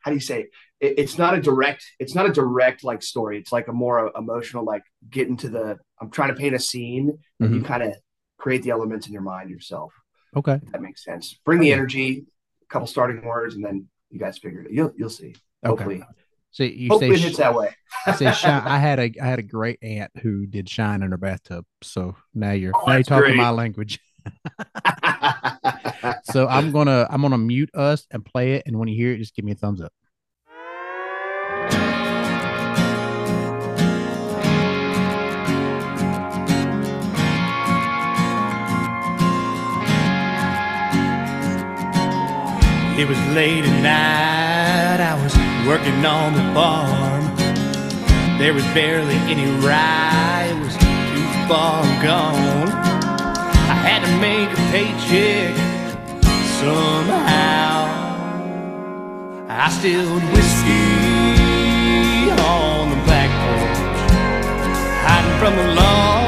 [0.00, 0.50] how do you say it?
[0.80, 3.38] it's not a direct it's not a direct like story.
[3.38, 7.18] It's like a more emotional like getting to the I'm trying to paint a scene
[7.38, 7.58] and mm-hmm.
[7.58, 7.94] you kind of
[8.38, 9.94] create the elements in your mind yourself.
[10.36, 11.38] Okay, that makes sense.
[11.44, 12.26] Bring the energy,
[12.62, 14.70] a couple starting words, and then you guys figure it.
[14.70, 15.34] You'll you'll see.
[15.64, 15.96] Hopefully.
[15.96, 16.04] Okay.
[16.52, 17.70] So you Hopefully say it hits that way.
[18.06, 21.10] I say shine, I had a I had a great aunt who did shine in
[21.10, 21.64] her bathtub.
[21.82, 23.36] So now you're oh, now you're talking great.
[23.36, 24.00] my language.
[26.24, 29.18] so I'm gonna I'm gonna mute us and play it, and when you hear it,
[29.18, 29.92] just give me a thumbs up.
[43.00, 45.34] It was late at night, I was
[45.66, 47.34] working on the farm.
[48.38, 54.60] There was barely any rye, it was too far gone I had to make a
[54.68, 55.56] paycheck
[56.60, 57.88] somehow.
[59.48, 61.08] I stilled whiskey
[62.36, 63.80] on the back porch,
[65.08, 66.19] hiding from the law,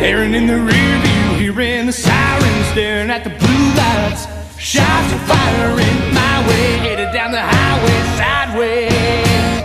[0.00, 4.24] Staring in the rear view, hearing the sirens, staring at the blue lights.
[4.58, 9.60] Shots fire in my way, headed down the highway sideways.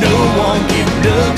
[0.00, 1.36] No one giving up.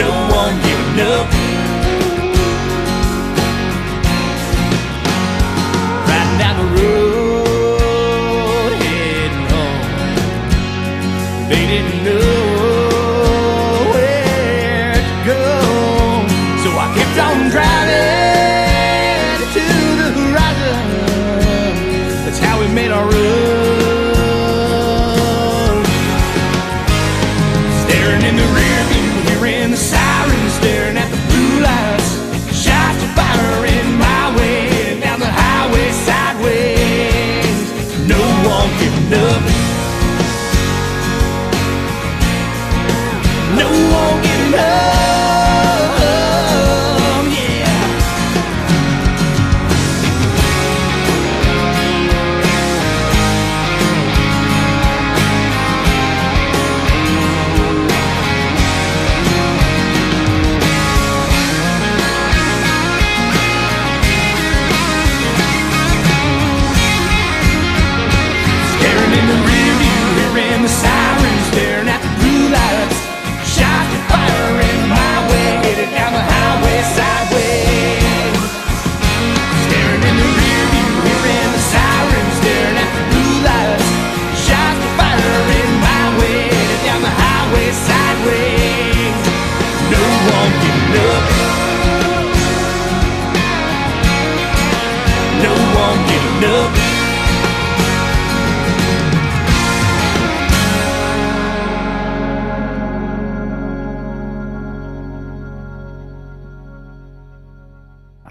[0.00, 1.43] No one giving up.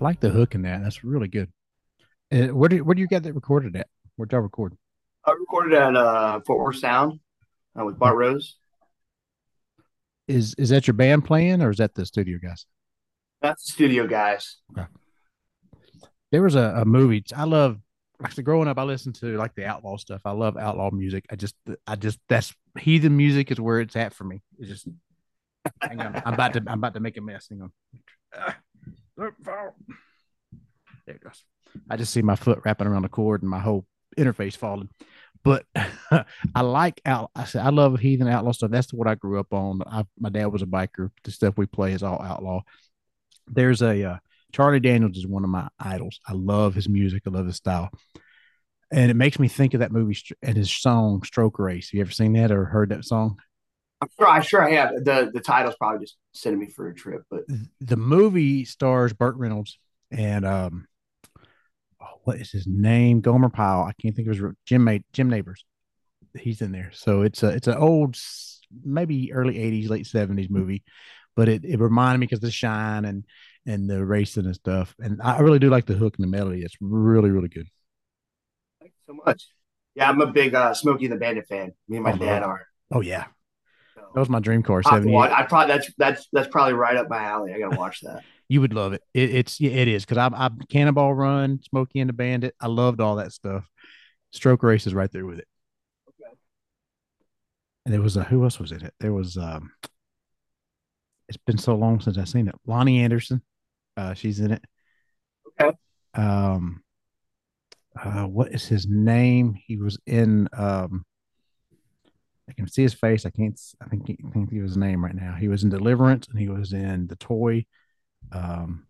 [0.04, 0.84] I like the hook in that.
[0.84, 1.50] That's really good.
[2.30, 3.88] Uh, where do where do you get that recorded at?
[4.18, 4.76] Where'd y'all record?
[5.26, 7.22] I recorded at uh, Fort Worth Sound
[7.80, 8.58] uh, with Bart Rose.
[10.28, 12.66] Is is that your band playing or is that the studio guys?
[13.42, 14.58] That's the studio guys.
[14.78, 14.88] Okay.
[16.34, 17.78] There was a, a movie I love.
[18.22, 20.22] Actually, growing up, I listened to like the outlaw stuff.
[20.26, 21.26] I love outlaw music.
[21.30, 21.56] I just,
[21.88, 24.42] I just, that's heathen music is where it's at for me.
[24.60, 24.88] It's just,
[25.82, 27.48] hang on, I'm about to, I'm about to make a mess.
[27.50, 28.54] Hang on.
[31.06, 31.44] There it goes.
[31.90, 33.86] I just see my foot wrapping around the cord and my whole
[34.18, 34.90] interface falling.
[35.44, 35.66] But
[36.56, 37.32] I like out.
[37.36, 38.72] I said I love heathen outlaw stuff.
[38.72, 39.82] That's what I grew up on.
[39.86, 41.12] I, my dad was a biker.
[41.24, 42.62] The stuff we play is all outlaw.
[43.48, 44.18] There's a uh,
[44.54, 46.20] Charlie Daniels is one of my idols.
[46.28, 47.24] I love his music.
[47.26, 47.90] I love his style,
[48.92, 52.02] and it makes me think of that movie and his song "Stroker Ace." Have you
[52.02, 53.38] ever seen that or heard that song?
[54.04, 54.28] I'm sure.
[54.28, 54.90] I sure I have.
[55.04, 57.44] The the title's probably just sending me for a trip, but
[57.82, 59.78] the movie stars Burt Reynolds
[60.12, 60.88] and um,
[62.02, 63.22] oh, what is his name?
[63.22, 63.84] Gomer Pyle.
[63.84, 65.66] I can't think of his Jim mate Jim Nabors.
[66.40, 68.18] He's in there, so it's a it's an old,
[68.84, 70.84] maybe early '80s, late '70s movie,
[71.36, 73.26] but it it reminded me because the shine and
[73.66, 76.64] and the racing and stuff, and I really do like the hook and the melody.
[76.64, 77.68] It's really really good.
[78.80, 79.44] thanks so much.
[79.96, 81.74] Yeah, I'm a big uh, Smokey and the Bandit fan.
[81.88, 82.68] Me and my Oh, dad are.
[82.92, 83.26] Oh yeah,
[84.14, 84.82] that was my dream car.
[84.86, 87.54] I'll have to Seventy I probably that's that's that's probably right up my alley.
[87.54, 88.22] I gotta watch that.
[88.50, 89.02] You would love it.
[89.16, 92.54] it it's it is because I'm I'm Cannonball Run, Smokey and the Bandit.
[92.60, 93.68] I loved all that stuff.
[94.36, 95.48] Stroker Ace is right there with it.
[96.10, 96.36] Okay.
[97.86, 98.94] And there was a who else was in it?
[99.00, 99.72] There was um
[101.30, 102.56] it's been so long since I've seen it.
[102.68, 103.42] Loni Anderson.
[103.96, 104.64] Uh she's in it.
[105.60, 105.76] Okay.
[106.14, 106.84] Um
[108.00, 109.56] uh what is his name?
[109.66, 111.06] He was in um
[112.50, 113.26] I can see his face.
[113.26, 115.36] I can't I think I can't think of his name right now.
[115.36, 117.66] He was in Deliverance and he was in The Toy.
[118.32, 118.86] Um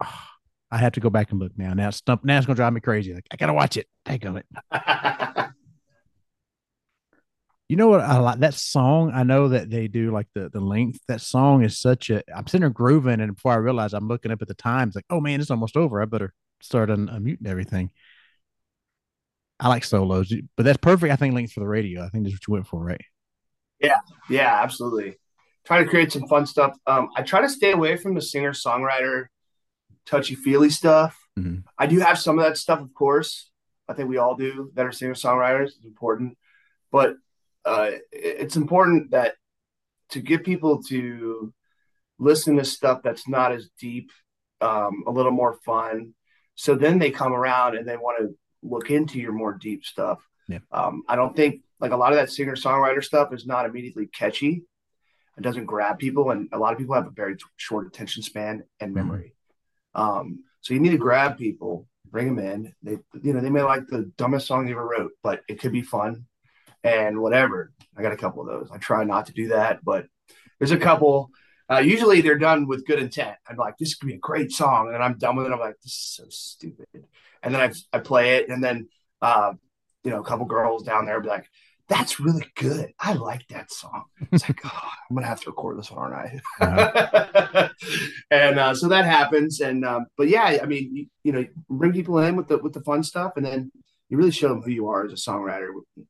[0.00, 0.30] ah,
[0.70, 1.74] I have to go back and look now.
[1.74, 3.14] Now it's stump now it's gonna drive me crazy.
[3.14, 3.86] Like I gotta watch it.
[4.04, 4.46] Take on it.
[7.68, 9.12] You know what I like that song.
[9.14, 11.00] I know that they do like the the length.
[11.08, 12.22] That song is such a.
[12.36, 14.94] I'm sitting there grooving, and before I realize I'm looking up at the time, it's
[14.96, 16.02] like, oh man, it's almost over.
[16.02, 17.90] I better start un- unmuting everything.
[19.62, 21.12] I like solos, but that's perfect.
[21.12, 22.04] I think length for the radio.
[22.04, 23.00] I think that's what you went for, right?
[23.80, 23.98] yeah,
[24.28, 25.16] yeah, absolutely.
[25.64, 26.76] Try to create some fun stuff.
[26.86, 29.26] Um, I try to stay away from the singer songwriter
[30.04, 31.16] touchy feely stuff.
[31.38, 31.62] Mhm.
[31.78, 33.50] I do have some of that stuff, of course.
[33.88, 35.68] I think we all do that are singer songwriters.
[35.76, 36.36] It's important,
[36.90, 37.16] but
[37.64, 39.34] uh, it's important that
[40.10, 41.52] to get people to
[42.18, 44.10] listen to stuff that's not as deep,
[44.60, 46.14] um, a little more fun.
[46.56, 50.18] So then they come around and they want to look into your more deep stuff.
[50.48, 50.58] Yeah.
[50.70, 54.06] Um, I don't think like a lot of that singer songwriter stuff is not immediately
[54.06, 54.62] catchy.
[55.38, 58.62] it doesn't grab people, and a lot of people have a very short attention span
[58.80, 58.94] and Mm-hmm.
[59.08, 59.34] memory.
[59.94, 62.74] Um, so you need to grab people, bring them in.
[62.82, 65.72] They, you know, they may like the dumbest song you ever wrote, but it could
[65.72, 66.26] be fun
[66.84, 67.72] and whatever.
[67.96, 68.70] I got a couple of those.
[68.72, 70.06] I try not to do that, but
[70.58, 71.30] there's a couple.
[71.70, 73.36] Uh, usually they're done with good intent.
[73.48, 75.52] I'm like, this could be a great song, and I'm done with it.
[75.52, 76.86] I'm like, this is so stupid.
[77.42, 78.88] And then I I play it, and then
[79.20, 79.52] uh,
[80.04, 81.46] you know, a couple girls down there be like,
[81.88, 82.92] that's really good.
[82.98, 84.04] I like that song.
[84.30, 87.70] It's like, oh, I'm gonna have to record this one, aren't I?
[88.30, 89.60] and uh, so that happens.
[89.60, 92.72] And um, but yeah, I mean, you, you know, bring people in with the with
[92.72, 93.70] the fun stuff, and then
[94.08, 95.68] you really show them who you are as a songwriter.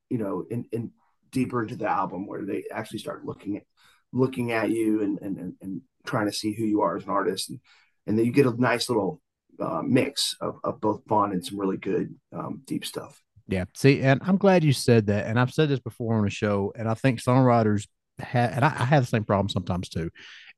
[0.08, 0.92] You know, in, in
[1.30, 3.64] deeper into the album where they actually start looking at
[4.12, 7.10] looking at you and and and, and trying to see who you are as an
[7.10, 7.60] artist, and
[8.06, 9.20] and then you get a nice little
[9.62, 13.20] uh, mix of, of both fun and some really good um, deep stuff.
[13.48, 13.64] Yeah.
[13.74, 15.26] See, and I'm glad you said that.
[15.26, 17.86] And I've said this before on the show, and I think songwriters
[18.18, 20.10] have, and I, I have the same problem sometimes too.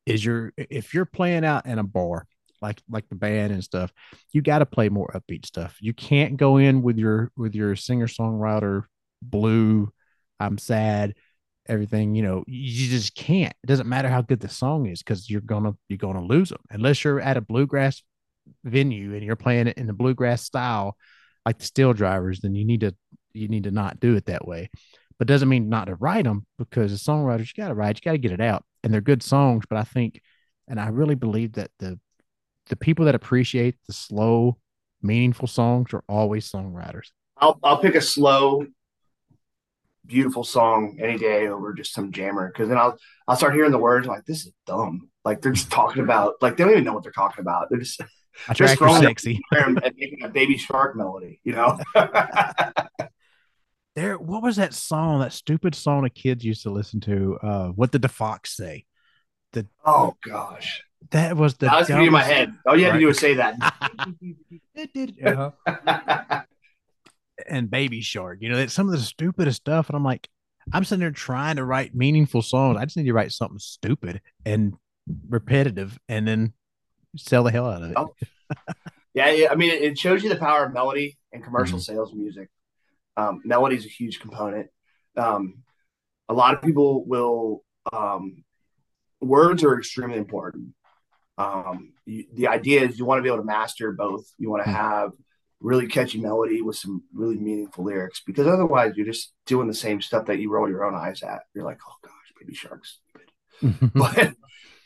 [0.07, 2.27] Is you're if you're playing out in a bar,
[2.61, 3.93] like like the band and stuff,
[4.33, 5.77] you got to play more upbeat stuff.
[5.81, 8.85] You can't go in with your with your singer songwriter
[9.23, 9.91] blue.
[10.39, 11.15] I'm sad.
[11.67, 13.55] Everything you know, you just can't.
[13.63, 16.61] It doesn't matter how good the song is because you're gonna you're gonna lose them
[16.71, 18.03] unless you're at a bluegrass
[18.65, 20.97] venue and you're playing it in the bluegrass style
[21.45, 22.95] like the steel drivers, then you need to
[23.33, 24.71] you need to not do it that way.
[25.19, 28.03] But doesn't mean not to write them because as songwriters, you got to write, you
[28.03, 29.65] got to get it out, and they're good songs.
[29.69, 30.21] But I think,
[30.67, 31.99] and I really believe that the
[32.67, 34.59] the people that appreciate the slow,
[35.03, 37.09] meaningful songs are always songwriters.
[37.37, 38.67] I'll I'll pick a slow,
[40.07, 42.97] beautiful song any day over just some jammer because then I'll
[43.29, 45.11] I'll start hearing the words like this is dumb.
[45.25, 47.69] Like they're just talking about like they don't even know what they're talking about.
[47.71, 48.01] They're just
[48.49, 49.41] My Just throwing sexy.
[49.53, 51.79] and making a baby shark melody, you know.
[53.97, 55.21] There, what was that song?
[55.21, 57.39] That stupid song the kids used to listen to.
[57.41, 58.87] Uh, what did the fox say?
[59.53, 60.83] The oh gosh,
[61.13, 62.53] That was the that was in my head.
[62.67, 63.55] All you had to do was say that.
[65.25, 66.43] Uh-huh.
[67.49, 68.39] and Baby Shark.
[68.41, 69.89] You know, it's some of the stupidest stuff.
[69.89, 70.29] And I'm like,
[70.73, 72.77] I'm sitting there trying to write meaningful songs.
[72.79, 74.75] I just need to write something stupid and
[75.29, 76.53] repetitive and then
[77.17, 77.97] sell the hell out of it.
[77.97, 78.15] Oh.
[79.15, 82.49] Yeah, yeah, I mean, it, shows you the power of melody and commercial sales music.
[83.17, 84.69] Um, melody is a huge component.
[85.17, 85.63] Um,
[86.29, 87.63] a lot of people will.
[87.93, 88.43] Um,
[89.21, 90.71] words are extremely important.
[91.39, 94.25] Um, you, the idea is you want to be able to master both.
[94.39, 94.75] You want to Mhm.
[94.75, 95.11] have
[95.61, 100.01] really catchy melody with some really meaningful lyrics, because otherwise you're just doing the same
[100.01, 101.43] stuff that you roll your own eyes at.
[101.55, 102.99] You're like, oh gosh, baby sharks.
[103.95, 104.35] But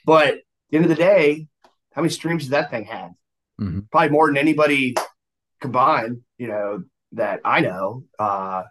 [0.04, 1.48] but at the end of the day,
[1.98, 3.10] how many streams did that thing had?
[3.60, 3.90] Mhm.
[3.90, 4.94] Probably more than anybody
[5.60, 8.04] combined, you know, that I know.
[8.20, 8.62] Uh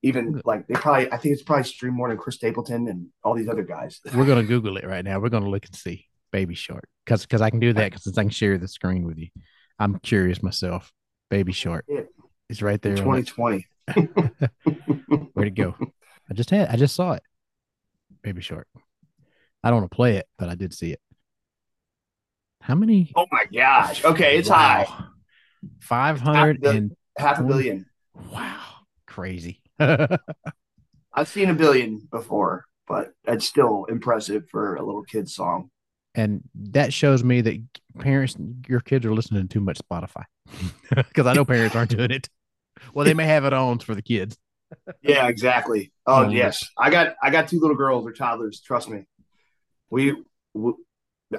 [0.00, 3.34] even like they probably I think it's probably streamed more than Chris Stapleton and all
[3.34, 4.00] these other guys.
[4.14, 5.18] We're gonna Google it right now.
[5.18, 8.22] We're gonna look and see Baby Shark because because I can do that because I
[8.22, 9.26] can share the screen with you.
[9.80, 10.92] I'm curious myself.
[11.28, 11.86] Baby Shark.
[11.88, 12.02] Yeah.
[12.48, 12.92] It's right there.
[12.92, 13.26] In on it.
[13.26, 13.66] 2020.
[15.34, 15.74] Where'd it go?
[16.30, 17.22] I just had I just saw it.
[18.22, 18.68] Baby Shark.
[19.64, 21.00] I don't want to play it, but I did see it.
[22.60, 23.12] How many?
[23.16, 24.04] Oh my gosh.
[24.04, 24.86] Okay, it's high.
[25.80, 27.86] Five hundred and Half a billion.
[28.32, 28.60] wow,
[29.06, 29.60] crazy.
[29.78, 35.70] I've seen a billion before, but that's still impressive for a little kid's song.
[36.14, 37.60] and that shows me that
[37.98, 38.36] parents,
[38.68, 40.24] your kids are listening to too much Spotify
[40.96, 42.28] because I know parents aren't doing it.
[42.94, 44.36] Well, they may have it on for the kids.
[45.02, 45.92] Yeah, exactly.
[46.06, 48.60] Oh Oh, yes, I got I got two little girls or toddlers.
[48.60, 49.04] Trust me.
[49.90, 50.14] We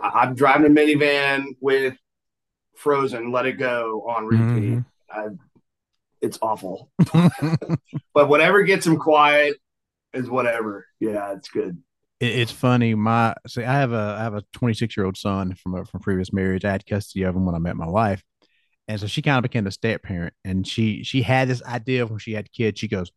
[0.01, 1.95] I'm driving a minivan with
[2.77, 4.45] Frozen, Let It Go on repeat.
[4.79, 4.85] Mhm.
[5.09, 5.25] I,
[6.21, 6.89] it's awful,
[8.13, 9.57] but whatever gets them quiet
[10.13, 10.85] is whatever.
[10.99, 11.77] Yeah, it's good.
[12.19, 12.93] It- it's funny.
[12.95, 15.99] My see, I have a I have a 26 year old son from a from
[15.99, 16.63] previous marriage.
[16.65, 18.23] I had custody of him when I met my wife,
[18.87, 20.33] and so she kind of became the step parent.
[20.45, 22.79] And she she had this idea when she had kids.
[22.79, 23.11] She goes,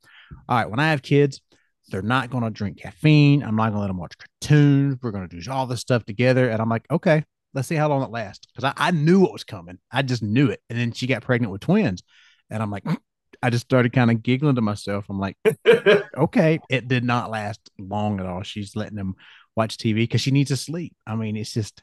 [0.49, 1.41] "All right, when I have kids,
[1.89, 3.43] they're not going to drink caffeine.
[3.43, 4.99] I'm not going to let them watch cartoons.
[5.03, 7.89] We're going to do all this stuff together." And I'm like, "Okay, let's see how
[7.89, 9.79] long it lasts." Because I, I knew what was coming.
[9.91, 10.61] I just knew it.
[10.71, 12.03] And then she got pregnant with twins,
[12.51, 12.85] and I'm like,
[13.43, 15.07] I just started kind of giggling to myself.
[15.11, 15.37] I'm like
[16.17, 18.43] okay, it did not last long at all.
[18.43, 19.15] She's letting them
[19.57, 20.95] watch TV because she needs to sleep.
[21.07, 21.83] I mean, it's just,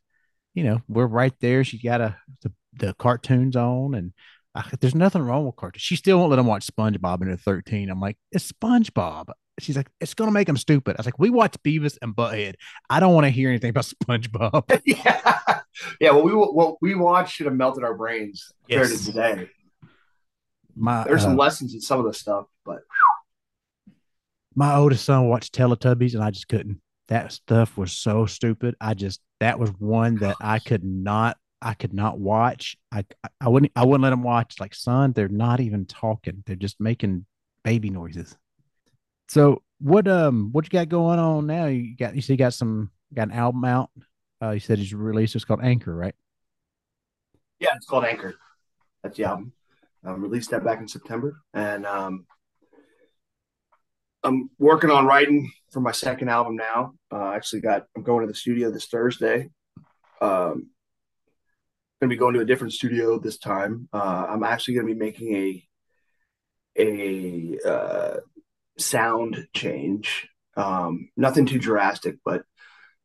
[0.53, 1.63] you know, we're right there.
[1.63, 4.13] She got a the, the cartoons on, and
[4.55, 5.81] uh, there's nothing wrong with cartoons.
[5.81, 7.89] She still won't let them watch SpongeBob into 13.
[7.89, 9.29] I'm like, it's SpongeBob.
[9.61, 10.95] She's like, it's gonna make them stupid.
[10.95, 12.55] I was like, we watch Beavis and Butthead.
[12.89, 14.81] I don't want to hear anything about SpongeBob.
[14.85, 15.61] yeah,
[15.99, 16.11] yeah.
[16.11, 18.99] Well, we what we watched should have melted our brains compared Yes.
[19.05, 19.49] to today.
[20.75, 22.79] My There's uh, some lessons in some of the stuff, but
[24.55, 26.81] my oldest son watched Teletubbies, and I just couldn't.
[27.07, 28.75] that stuff was so stupid.
[28.81, 32.75] I just that was one that I could not I could not watch.
[32.91, 33.05] I
[33.39, 34.55] I wouldn't I wouldn't let them watch.
[34.59, 36.43] Like, son, they're not even talking.
[36.45, 37.25] They're just making
[37.63, 38.35] baby noises.
[39.31, 41.67] So what um what you got going on now?
[41.67, 43.89] You got you see you got some got an album out.
[44.43, 45.37] Uh, you said you released.
[45.37, 46.13] It's called Anchor, right?
[47.57, 48.35] Yeah, it's called Anchor.
[49.01, 49.53] That's the album.
[50.03, 52.25] I released that back in September, and um,
[54.21, 56.95] I'm working on writing for my second album now.
[57.09, 59.49] Uh, actually got I'm going to the studio this Thursday.
[60.19, 60.71] Um,
[62.01, 63.87] to be going to a different studio this time.
[63.93, 65.63] Uh, I'm actually to be making a
[66.77, 68.17] a uh,
[68.81, 70.27] sound change.
[70.57, 72.43] Um, nothing too drastic, but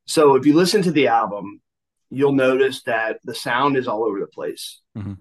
[0.07, 1.61] so if you listen to the album,
[2.11, 4.81] you'll notice that the sound is all over the place.
[4.97, 5.15] Mm-hmm.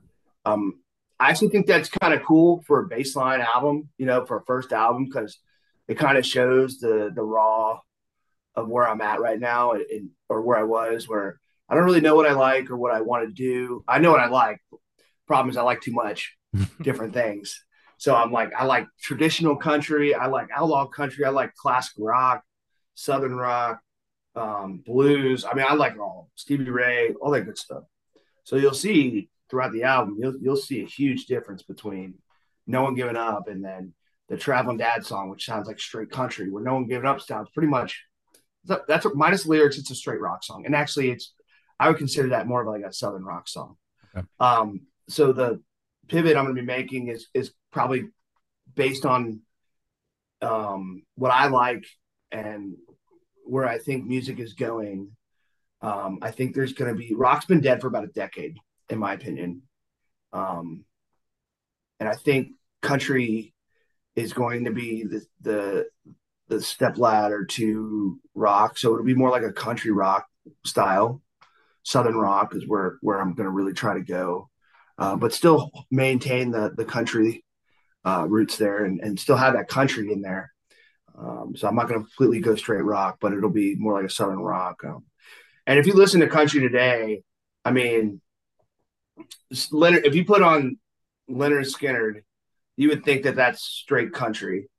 [0.46, 0.80] Um,
[1.20, 4.46] I actually think that's kind of cool for a baseline album, you know, for a
[4.46, 5.38] first album because
[5.88, 7.80] it kind of shows the the raw
[8.56, 12.02] of where I'm at right now, and, or where I was, where I don't really
[12.02, 13.84] know what I like or what I want to do.
[13.88, 14.62] I know what I like.
[15.28, 16.36] Problem is, I like too much
[16.82, 17.64] different things.
[17.98, 20.14] So I'm like, I like traditional country.
[20.14, 21.26] I like outlaw country.
[21.26, 22.44] I like classic rock,
[22.94, 23.80] southern rock,
[24.36, 25.46] um, blues.
[25.46, 27.84] I mean, I like all Stevie Ray, all that good stuff.
[28.44, 32.16] So you'll see throughout the album, you'll you'll see a huge difference between
[32.68, 33.94] "No One Giving Up" and then
[34.28, 36.50] the "Traveling Dad" song, which sounds like straight country.
[36.50, 38.04] Where "No One Giving Up" sounds pretty much
[38.66, 39.78] that's what, minus lyrics.
[39.78, 41.34] It's a straight rock song, and actually, it's
[41.80, 43.78] I would consider that more of like a southern rock song.
[44.16, 44.26] Okay.
[44.40, 45.62] Um, so the
[46.08, 48.06] pivot I'm going to be making is is probably
[48.74, 49.42] based on
[50.42, 51.86] um, what I like
[52.32, 52.76] and
[53.44, 55.12] where I think music is going.
[55.82, 58.56] Um, I think there's going to be rock's been dead for about a decade,
[58.90, 59.64] in my opinion,
[60.32, 60.86] um,
[62.00, 63.54] and I think country
[64.16, 65.86] is going to be the the
[66.48, 68.78] the step ladder to rock.
[68.78, 70.26] So it'll be more like a country rock
[70.66, 71.22] style.
[71.84, 74.50] Southern rock is where where I'm going to really try to go,
[74.98, 77.45] uh, but still maintain the the country
[78.06, 80.52] uh, roots there and, and still have that country in there.
[81.18, 84.06] Um, so I'm not going to completely go straight rock, but it'll be more like
[84.06, 84.84] a southern rock.
[84.84, 85.06] Um,
[85.66, 87.24] and if you listen to country today,
[87.64, 88.22] I mean,
[89.54, 90.78] Lynyrd, if you put on
[91.30, 92.22] Lynyrd Skynyrd,
[92.78, 94.70] you would think that that's straight country,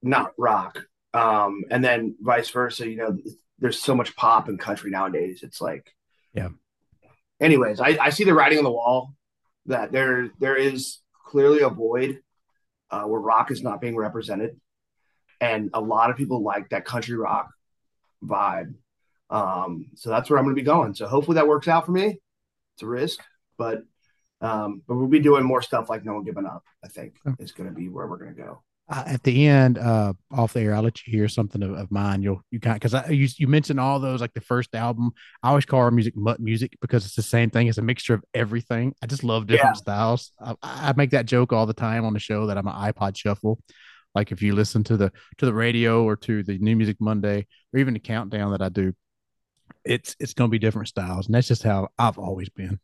[0.00, 0.84] not rock.
[1.12, 2.88] Um, and then vice versa.
[2.88, 3.18] You know,
[3.58, 5.40] there's so much pop in country nowadays.
[5.42, 5.92] It's like,
[6.32, 6.50] yeah.
[7.40, 9.14] Anyways, I, I see the writing on the wall
[9.66, 12.20] that there there is clearly a void
[12.90, 14.58] uh, where rock is not being represented
[15.40, 17.50] and a lot of people like that country rock
[18.24, 18.74] vibe.
[19.30, 20.94] Um, so that's where I'm going to be going.
[20.94, 22.18] So hopefully that works out for me.
[22.74, 23.20] It's a risk,
[23.56, 23.82] but
[24.40, 26.64] um, but we'll be doing more stuff like No One Giving Up.
[26.84, 28.62] I think is going to be where we're going to go.
[28.90, 31.90] Uh, at the end, uh, off the air, I'll let you hear something of, of
[31.90, 32.22] mine.
[32.22, 35.10] You'll you kind because I you, you mentioned all those like the first album.
[35.42, 37.66] I always call our music mutt music because it's the same thing.
[37.66, 38.94] It's a mixture of everything.
[39.02, 39.80] I just love different yeah.
[39.80, 40.32] styles.
[40.40, 43.14] I, I, make that joke all the time on the show that I'm an iPod
[43.14, 43.58] shuffle.
[44.14, 47.46] Like if you listen to the to the radio or to the New Music Monday
[47.74, 48.94] or even the countdown that I do,
[49.84, 52.80] it's it's going to be different styles, and that's just how I've always been.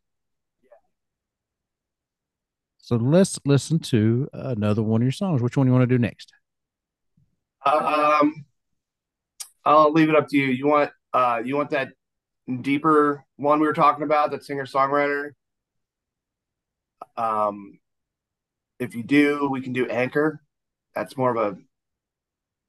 [2.84, 5.40] So let's listen to another one of your songs.
[5.40, 6.34] Which one you want to do next?
[7.64, 8.44] Um,
[9.64, 10.48] I'll leave it up to you.
[10.48, 11.88] You want uh you want that
[12.60, 15.30] deeper one we were talking about, that singer songwriter?
[17.16, 17.78] Um,
[18.78, 20.42] if you do, we can do Anchor
[20.94, 21.56] that's more of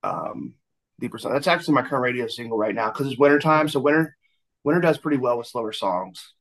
[0.04, 0.56] a um,
[0.98, 1.34] deeper song.
[1.34, 3.68] That's actually my current radio single right now because it's winter time.
[3.68, 4.16] So winter
[4.64, 6.34] winter does pretty well with slower songs.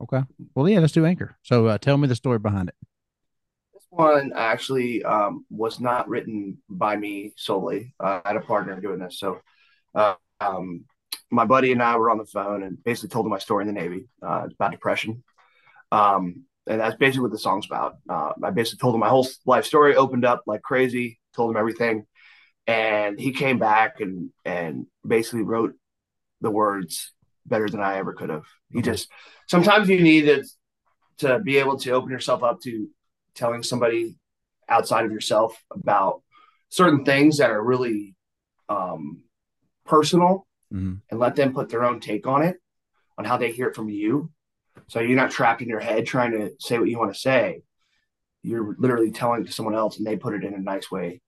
[0.00, 0.22] Okay.
[0.54, 1.36] Well, yeah, let's do Anchor.
[1.42, 2.74] So uh, tell me the story behind it.
[3.74, 7.94] This one actually um, was not written by me solely.
[8.00, 9.18] Uh, I had a partner doing this.
[9.18, 9.40] So
[9.94, 10.84] uh, um,
[11.30, 13.74] my buddy and I were on the phone and basically told him my story in
[13.74, 15.22] the Navy uh, about depression.
[15.92, 17.96] Um, and that's basically what the song's about.
[18.08, 21.56] Uh, I basically told him my whole life story, opened up like crazy, told him
[21.56, 22.06] everything,
[22.66, 25.74] and he came back and and basically wrote
[26.40, 27.12] the words
[27.46, 28.44] better than I ever could have.
[28.70, 29.08] He just
[29.48, 30.44] sometimes you need to
[31.18, 32.88] to be able to open yourself up to
[33.34, 34.16] telling somebody
[34.68, 36.22] outside of yourself about
[36.68, 38.14] certain things that are really
[38.68, 39.24] um,
[39.84, 40.94] personal mm-hmm.
[41.10, 42.56] and let them put their own take on it
[43.18, 44.30] on how they hear it from you
[44.90, 47.62] so you're not trapped in your head trying to say what you want to say.
[48.42, 51.20] You're literally telling to someone else, and they put it in a nice way,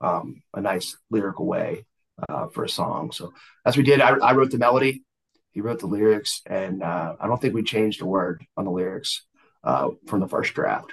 [0.00, 1.84] um, a nice lyrical way
[2.26, 3.12] uh, for a song.
[3.12, 3.32] So
[3.64, 4.00] that's what we did.
[4.00, 5.04] I, I wrote the melody,
[5.52, 8.70] he wrote the lyrics, and uh, I don't think we changed a word on the
[8.70, 9.22] lyrics
[9.64, 10.92] uh, from the first draft.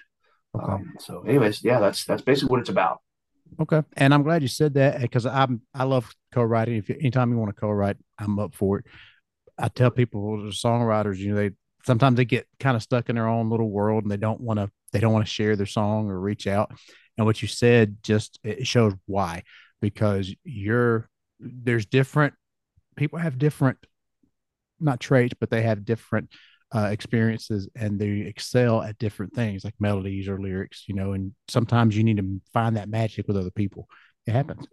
[0.55, 0.71] Okay.
[0.71, 2.99] Um, so, anyways, yeah, that's that's basically what it's about.
[3.59, 3.81] Okay.
[3.97, 6.75] And I'm glad you said that because I'm I love co-writing.
[6.75, 8.85] If you, anytime you want to co-write, I'm up for it.
[9.57, 11.51] I tell people the songwriters, you know, they
[11.85, 14.59] sometimes they get kind of stuck in their own little world and they don't want
[14.59, 16.71] to they don't want to share their song or reach out.
[17.17, 19.43] And what you said just it shows why
[19.81, 22.33] because you're there's different
[22.95, 23.77] people have different
[24.79, 26.29] not traits, but they have different
[26.73, 31.33] uh, experiences and they excel at different things like melodies or lyrics, you know, and
[31.47, 33.87] sometimes you need to find that magic with other people.
[34.25, 34.67] It happens.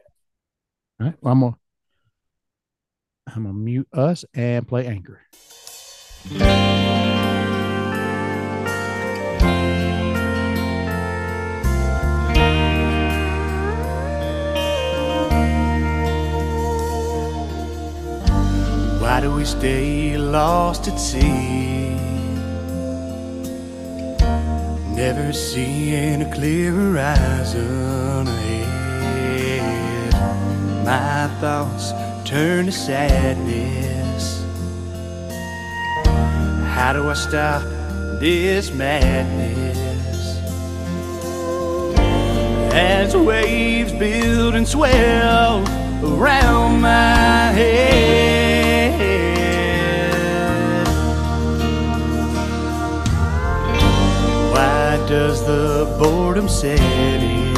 [1.00, 1.16] All right.
[1.20, 1.56] Well, I'm gonna
[3.26, 5.22] I'm gonna mute us and play Anchor.
[19.26, 21.88] Do we stay lost at sea?
[24.94, 30.12] Never seeing a clear horizon ahead.
[30.84, 31.92] My thoughts
[32.24, 34.44] turn to sadness.
[36.76, 37.62] How do I stop
[38.20, 40.38] this madness?
[42.72, 45.64] As waves build and swell
[46.04, 48.35] around my head.
[55.06, 57.54] Does the boredom set in?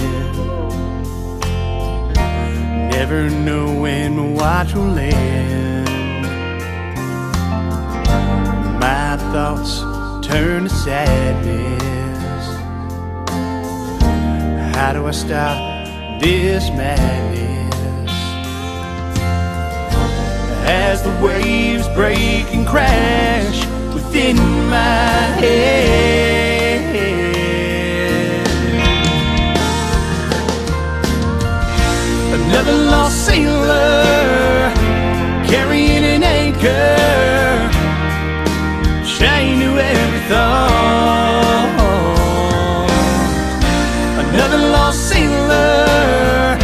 [2.91, 5.89] Never knowing what will end.
[8.79, 9.81] My thoughts
[10.27, 11.79] turn to sadness.
[14.77, 18.13] How do I stop this madness?
[20.67, 24.37] As the waves break and crash within
[24.69, 26.38] my head.
[32.49, 34.73] Another lost sailor
[35.47, 37.69] carrying an anchor,
[39.05, 41.77] chained to every thought.
[44.33, 46.57] Another lost sailor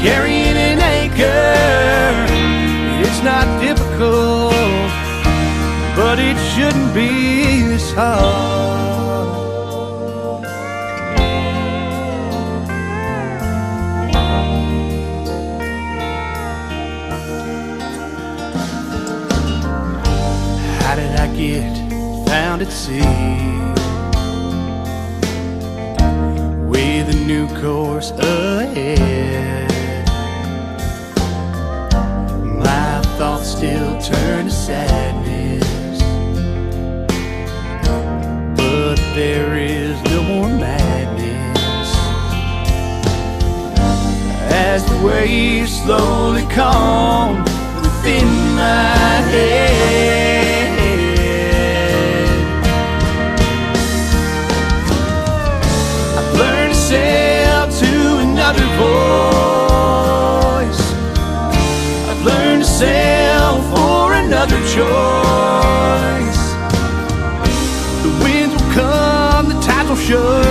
[0.00, 2.24] carrying an anchor.
[3.04, 4.54] It's not difficult,
[5.96, 8.29] but it shouldn't be this hard.
[34.70, 35.98] Sadness.
[38.56, 41.88] But there is no more madness.
[44.70, 47.30] As the waves slowly calm
[47.82, 50.68] within my head.
[56.18, 57.92] I've learned to sail to
[58.26, 60.82] another voice.
[62.10, 63.19] I've learned to sail
[64.80, 66.44] choice.
[68.04, 70.49] The winds will come, the tides will show.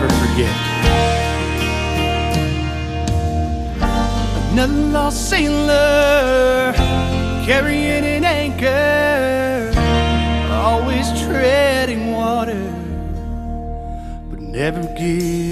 [0.00, 0.56] Never forget.
[4.50, 6.72] Another lost sailor
[7.46, 9.70] carrying an anchor,
[10.50, 12.66] always treading water,
[14.30, 15.43] but never getting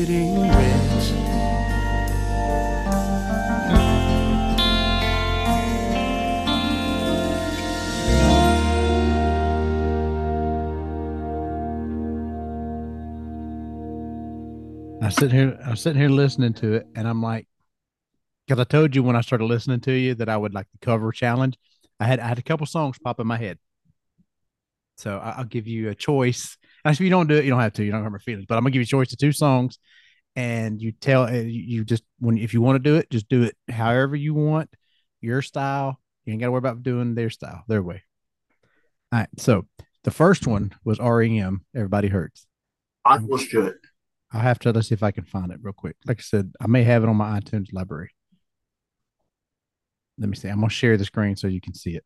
[15.22, 17.46] sitting here, I'm sitting here listening to it, and I'm like,
[18.46, 20.84] because I told you when I started listening to you that I would like the
[20.84, 21.56] cover challenge.
[22.00, 23.58] I had I had a couple songs pop in my head.
[24.96, 26.56] So I, will give you a choice.
[26.84, 27.84] Actually, if you don't do it, you don't have to.
[27.84, 28.46] You don't hurt my feelings.
[28.48, 29.78] But I'm gonna give you a choice of two songs,
[30.34, 33.56] and you tell you just when if you want to do it, just do it
[33.70, 34.70] however you want,
[35.20, 36.00] your style.
[36.24, 38.02] You ain't got to worry about doing their style, their way.
[39.12, 39.28] All right.
[39.38, 39.66] So
[40.04, 41.64] the first one was REM.
[41.74, 42.46] Everybody hurts.
[43.04, 43.74] I was good.
[44.32, 45.96] I'll have to let's see if I can find it real quick.
[46.06, 48.10] Like I said, I may have it on my iTunes library.
[50.18, 50.48] Let me see.
[50.48, 52.04] I'm gonna share the screen so you can see it.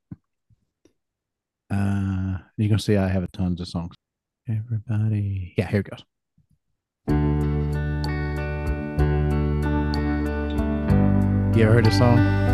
[1.71, 3.95] Uh, you can see I have tons of songs.
[4.49, 6.05] Everybody, yeah, here it goes.
[11.57, 12.46] You ever heard this song?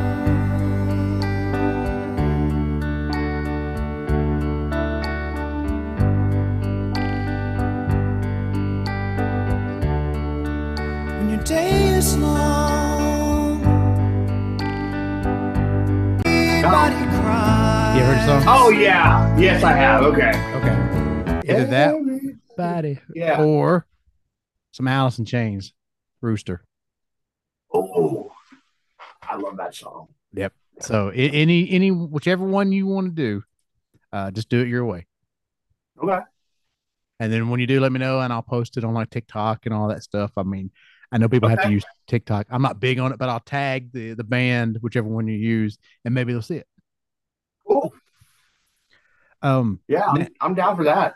[11.42, 13.62] Day is long.
[16.24, 17.96] Everybody cries.
[17.96, 18.44] You heard the song?
[18.46, 19.36] Oh yeah.
[19.36, 20.02] Yes, I have.
[20.02, 20.30] Okay.
[20.54, 21.50] Okay.
[21.52, 21.96] Either that
[22.56, 23.42] body yeah.
[23.42, 23.86] or
[24.70, 25.72] some Alice in Chains,
[26.20, 26.64] Rooster.
[27.74, 28.30] Oh,
[29.22, 30.08] I love that song.
[30.34, 30.52] Yep.
[30.80, 33.42] So any any whichever one you want to do,
[34.12, 35.06] uh, just do it your way.
[36.02, 36.20] Okay.
[37.18, 39.66] And then when you do, let me know, and I'll post it on like TikTok
[39.66, 40.32] and all that stuff.
[40.36, 40.70] I mean,
[41.12, 41.60] I know people okay.
[41.60, 42.46] have to use TikTok.
[42.50, 45.78] I'm not big on it, but I'll tag the the band, whichever one you use,
[46.04, 46.66] and maybe they'll see it.
[47.66, 47.92] Cool.
[49.42, 49.80] Um.
[49.86, 51.14] Yeah, I'm, I'm down for that.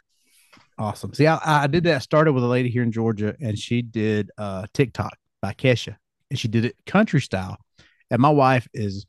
[0.78, 1.14] Awesome.
[1.14, 2.03] See, I, I did that.
[2.03, 5.97] Started with a lady here in Georgia, and she did uh TikTok by Kesha,
[6.30, 7.57] and she did it country style.
[8.11, 9.07] And my wife is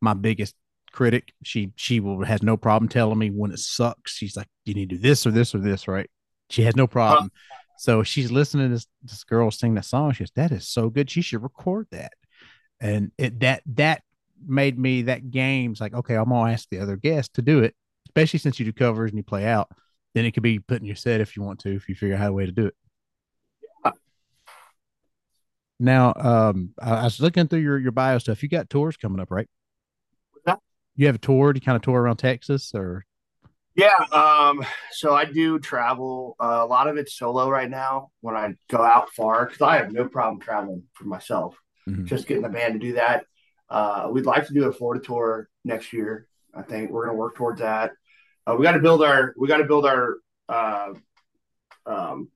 [0.00, 0.54] my biggest
[0.92, 1.32] critic.
[1.44, 4.12] She she will has no problem telling me when it sucks.
[4.12, 6.08] She's like, you need to do this or this or this, right?
[6.48, 7.26] She has no problem.
[7.26, 7.28] Uh,
[7.80, 10.12] so she's listening to this, this girl sing that song.
[10.12, 11.08] She goes, "That is so good.
[11.08, 12.12] She should record that."
[12.78, 14.02] And it that that
[14.46, 17.74] made me that game's like, okay, I'm gonna ask the other guests to do it,
[18.06, 19.70] especially since you do covers and you play out.
[20.12, 22.16] Then it could be put in your set if you want to, if you figure
[22.16, 22.74] out a way to do it.
[25.78, 28.42] Now, um, I, was looking through your your bio stuff.
[28.42, 29.48] You got tours coming up, right?
[30.96, 31.54] You have a tour?
[31.54, 33.06] Do you kind of tour around Texas, or
[33.74, 36.36] yeah, um, so I do travel.
[36.40, 39.76] Uh, a lot of it's solo right now when I go out far because I
[39.76, 41.56] have no problem traveling for myself.
[41.88, 42.06] Mm-hmm.
[42.06, 43.24] Just getting the band to do that.
[43.68, 46.26] Uh, we'd like to do a Florida tour next year.
[46.52, 47.92] I think we're going to work towards that.
[48.46, 49.34] Uh, we got to build our.
[49.38, 50.16] We got to build our.
[50.48, 50.94] Uh,
[51.86, 52.28] um,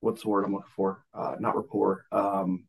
[0.00, 1.02] what's the word I'm looking for?
[1.14, 2.04] Uh, not rapport.
[2.12, 2.64] Um,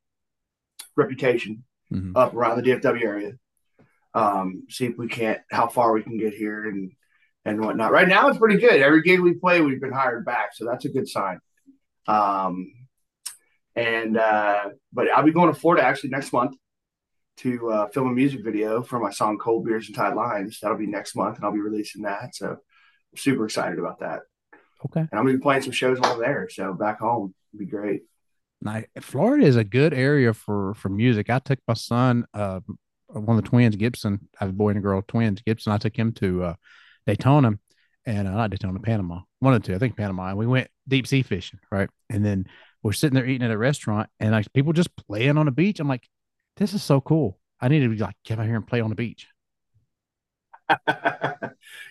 [0.95, 2.15] reputation mm-hmm.
[2.15, 3.33] up around the DFW area.
[4.13, 6.91] Um, see if we can't how far we can get here and
[7.45, 7.91] and whatnot.
[7.91, 8.81] Right now, it's pretty good.
[8.81, 11.39] Every gig we play, we've been hired back, so that's a good sign.
[12.07, 12.71] Um,
[13.75, 16.55] and uh, but I'll be going to Florida actually next month
[17.37, 20.77] to uh, film a music video for my song "Cold Beers and Tight Lines." That'll
[20.77, 22.35] be next month, and I'll be releasing that.
[22.35, 24.21] So I'm super excited about that.
[24.85, 25.01] Okay.
[25.01, 26.49] And I'm gonna be playing some shows over there.
[26.49, 28.03] So back home, would be great.
[28.61, 31.29] Now, Florida is a good area for for music.
[31.29, 32.59] I took my son, uh,
[33.07, 34.27] one of the twins, Gibson.
[34.39, 35.71] I have a boy and a girl, twins, Gibson.
[35.71, 36.53] I took him to uh,
[37.05, 37.53] Daytona
[38.05, 40.29] and uh, not Daytona, Panama, one of the two, I think Panama.
[40.29, 41.89] And we went deep sea fishing, right?
[42.09, 42.47] And then
[42.81, 45.79] we're sitting there eating at a restaurant and like people just playing on the beach.
[45.79, 46.07] I'm like,
[46.57, 47.39] this is so cool.
[47.61, 49.27] I need to be like, get out here and play on the beach.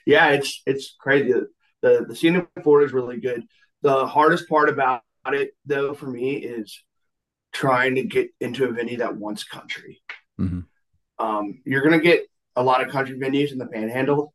[0.07, 1.33] yeah, it's it's crazy.
[1.83, 3.45] The the scene in Florida is really good.
[3.83, 6.83] The hardest part about it though for me is
[7.53, 10.01] trying to get into a venue that wants country.
[10.41, 10.61] Mm-hmm.
[11.25, 14.33] Um, you're gonna get a lot of country venues in the panhandle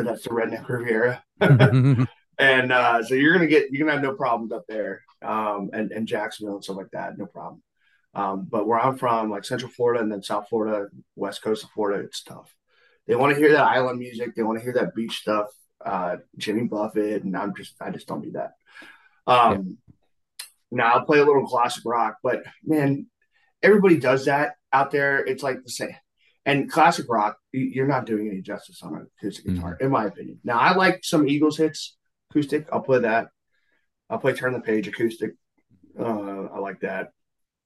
[0.00, 1.22] because that's the redneck Riviera.
[2.38, 5.92] and uh, so you're gonna get you're gonna have no problems up there, um, and
[5.92, 7.62] and Jacksonville and stuff like that, no problem.
[8.14, 11.70] Um, but where I'm from, like Central Florida and then South Florida, West Coast of
[11.70, 12.52] Florida, it's tough.
[13.06, 14.34] They want to hear that island music.
[14.34, 15.46] They want to hear that beach stuff.
[15.84, 18.52] Uh, Jimmy Buffett, and I'm just I just don't do that.
[19.26, 19.94] Um, yeah.
[20.72, 23.06] Now I'll play a little classic rock, but man,
[23.62, 25.24] everybody does that out there.
[25.24, 25.96] It's like the same.
[26.50, 29.54] And classic rock, you're not doing any justice on an acoustic mm-hmm.
[29.54, 30.40] guitar, in my opinion.
[30.42, 31.96] Now, I like some Eagles hits
[32.28, 32.66] acoustic.
[32.72, 33.28] I'll play that.
[34.08, 35.34] I'll play Turn the Page acoustic.
[35.96, 37.12] Uh, I like that.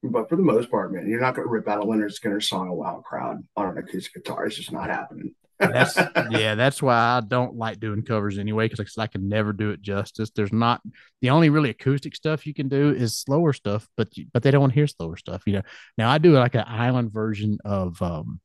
[0.03, 2.43] But for the most part, man, you're not going to rip out a Lynyrd Skynyrd
[2.43, 4.45] song a wild crowd on an acoustic guitar.
[4.45, 5.35] It's just not happening.
[5.59, 5.97] that's
[6.31, 9.71] yeah, that's why I don't like doing covers anyway, because like I can never do
[9.71, 10.31] it justice.
[10.31, 10.83] There's not
[11.23, 14.61] the only really acoustic stuff you can do is slower stuff, but but they don't
[14.61, 15.63] want to hear slower stuff, you know.
[15.97, 18.41] Now I do like an island version of um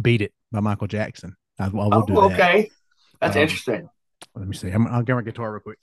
[0.00, 1.36] Beat It by Michael Jackson.
[1.58, 2.20] I, I will oh, do that.
[2.20, 2.70] Okay.
[3.20, 3.88] That's um, interesting.
[4.34, 4.70] Let me see.
[4.70, 5.78] I'm, I'll get my guitar real quick.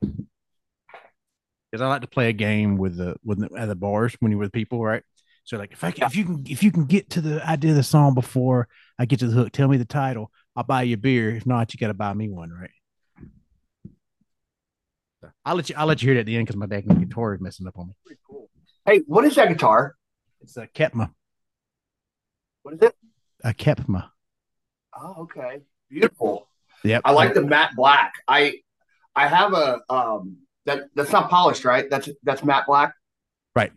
[0.00, 4.32] Because I like to play a game with the with the, at the bars when
[4.32, 5.02] you're with people, right?
[5.44, 7.72] So like if I can, if you can if you can get to the idea
[7.72, 10.30] of the song before I get to the hook, tell me the title.
[10.56, 11.34] I'll buy you a beer.
[11.36, 12.70] If not, you got to buy me one, right?
[15.44, 15.74] I'll let you.
[15.76, 17.78] I'll let you hear it at the end because my dang guitar is messing up
[17.78, 17.94] on me.
[18.04, 18.48] Pretty cool.
[18.86, 19.94] Hey, what is that guitar?
[20.40, 21.10] It's a Kepma.
[22.62, 22.94] What is it?
[23.44, 24.10] A Kepma.
[24.98, 25.62] Oh, okay.
[25.90, 26.48] Beautiful.
[26.84, 27.02] Yep.
[27.04, 28.12] I like the matte black.
[28.26, 28.54] I
[29.14, 31.88] I have a um that that's not polished, right?
[31.90, 32.94] That's that's matte black.
[33.54, 33.72] Right.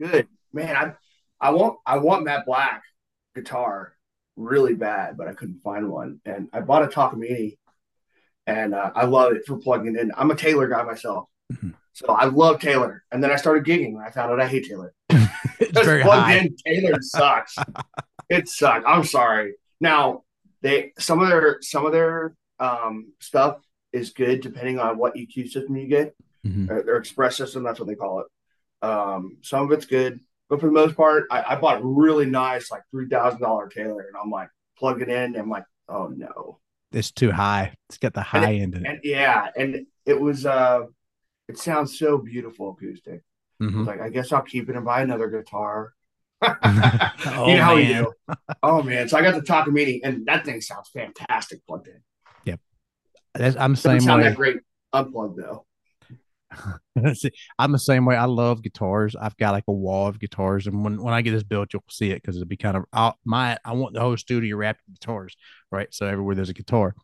[0.00, 0.28] Good.
[0.52, 0.92] Man, I
[1.40, 2.82] I want I want matte black
[3.34, 3.94] guitar
[4.36, 6.20] really bad, but I couldn't find one.
[6.24, 7.56] And I bought a Takamine
[8.46, 10.10] and uh, I love it for plugging in.
[10.16, 11.28] I'm a Taylor guy myself.
[11.52, 11.74] Mhm.
[11.94, 13.04] So I love Taylor.
[13.12, 14.94] And then I started gigging and I found out I hate Taylor.
[15.10, 16.38] it's Just very plugged high.
[16.38, 17.56] in Taylor sucks.
[18.36, 18.84] it sucks.
[18.86, 19.54] I'm sorry.
[19.80, 20.22] Now
[20.62, 23.58] they some of their some of their um, stuff
[23.92, 26.14] is good depending on what EQ system you get.
[26.46, 26.68] Mhm.
[26.70, 28.26] Or their express system, that's what they call it.
[28.86, 30.18] Um, some of it's good,
[30.48, 33.68] but for the most part, I, I bought a really nice like three thousand dollar
[33.68, 36.58] Taylor, and I'm like plug it in, and I'm like, oh no,
[36.90, 37.74] It's too high.
[37.88, 38.88] It's got the high end in it.
[38.90, 40.86] and yeah, and it was uh,
[41.48, 43.22] it sounds so beautiful acoustic.
[43.60, 43.78] I Mhm.
[43.78, 45.92] was like, I guess I'll keep it and buy another guitar.
[47.24, 48.04] Oh, you know how man.
[48.04, 48.12] do.
[48.62, 49.08] Oh man!
[49.08, 52.00] So I got the Takamine, and that thing sounds fantastic plugged in.
[52.44, 52.60] Yep,
[53.34, 54.28] That's, I'm the Doesn't same sound way.
[54.28, 54.56] that great
[54.92, 55.66] unplugged though.
[57.14, 58.16] See, I'm the same way.
[58.16, 59.16] I love guitars.
[59.16, 61.82] I've got like a wall of guitars, and when, when I get this built, you'll
[61.88, 63.56] see it because it'll be kind of I'll, my.
[63.64, 65.36] I want the whole studio wrapped in guitars,
[65.70, 65.92] right?
[65.94, 66.94] So everywhere there's a guitar.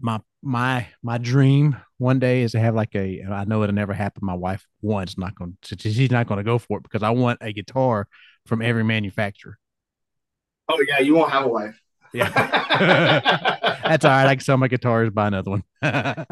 [0.00, 3.22] My my my dream one day is to have like a.
[3.30, 4.24] I know it'll never happen.
[4.24, 5.56] My wife one's not going.
[5.62, 8.08] to She's not going to go for it because I want a guitar
[8.46, 9.58] from every manufacturer.
[10.68, 11.80] Oh yeah, you won't have a wife.
[12.12, 12.28] Yeah,
[13.84, 14.26] that's all right.
[14.26, 15.64] I can sell my guitars, buy another one.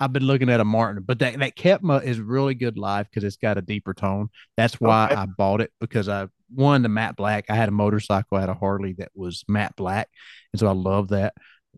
[0.00, 3.24] I've been looking at a Martin, but that that Kepma is really good live because
[3.24, 4.28] it's got a deeper tone.
[4.56, 5.14] That's why Okay.
[5.14, 7.46] I bought it because I one the matte black.
[7.48, 10.08] I had a motorcycle, I had a Harley that was matte black,
[10.52, 11.34] and so I love that.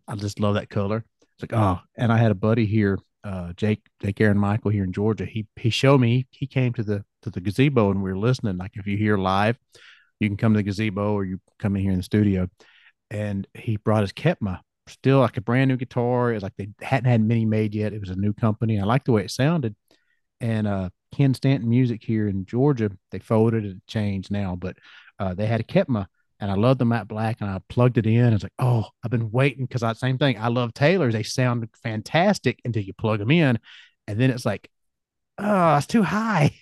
[0.06, 1.04] I just love that color.
[1.38, 4.84] It's like oh, and I had a buddy here, uh, Jake, Jake Aaron Michael here
[4.84, 5.26] in Georgia.
[5.26, 6.26] He he showed me.
[6.30, 8.56] He came to the to the gazebo and we were listening.
[8.56, 9.58] Like if you hear live,
[10.20, 12.48] you can come to the gazebo or you come in here in the studio.
[13.10, 16.30] And he brought his Kepma, still like a brand new guitar.
[16.30, 17.92] It was like they hadn't had many made yet.
[17.92, 18.80] It was a new company.
[18.80, 19.76] I liked the way it sounded.
[20.40, 24.76] And uh, Ken Stanton Music here in Georgia, they folded and changed now, but
[25.18, 26.06] uh, they had a Kepma,
[26.40, 27.38] and I love the matte black.
[27.40, 28.32] And I plugged it in.
[28.32, 30.38] It's like, oh, I've been waiting because I same thing.
[30.38, 31.14] I love Taylors.
[31.14, 33.58] They sound fantastic until you plug them in,
[34.06, 34.70] and then it's like,
[35.38, 36.52] oh, it's too high.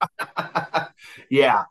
[1.30, 1.64] yeah,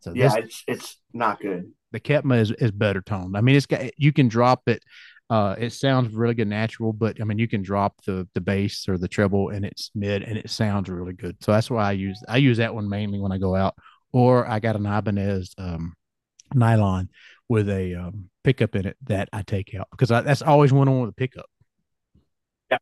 [0.00, 1.72] So yeah, this, it's it's not good.
[1.92, 3.36] the Kepma is, is better toned.
[3.36, 4.82] I mean, it's got you can drop it.
[5.30, 8.88] Uh, it sounds really good natural, but I mean, you can drop the the bass
[8.88, 11.36] or the treble and it's mid and it sounds really good.
[11.42, 13.74] So that's why I use I use that one mainly when I go out.
[14.12, 15.94] Or I got an Ibanez um,
[16.52, 17.08] nylon
[17.48, 20.88] with a um, pickup in it that I take out because I, that's always one
[20.88, 21.46] on with a pickup.
[22.70, 22.78] Yeah.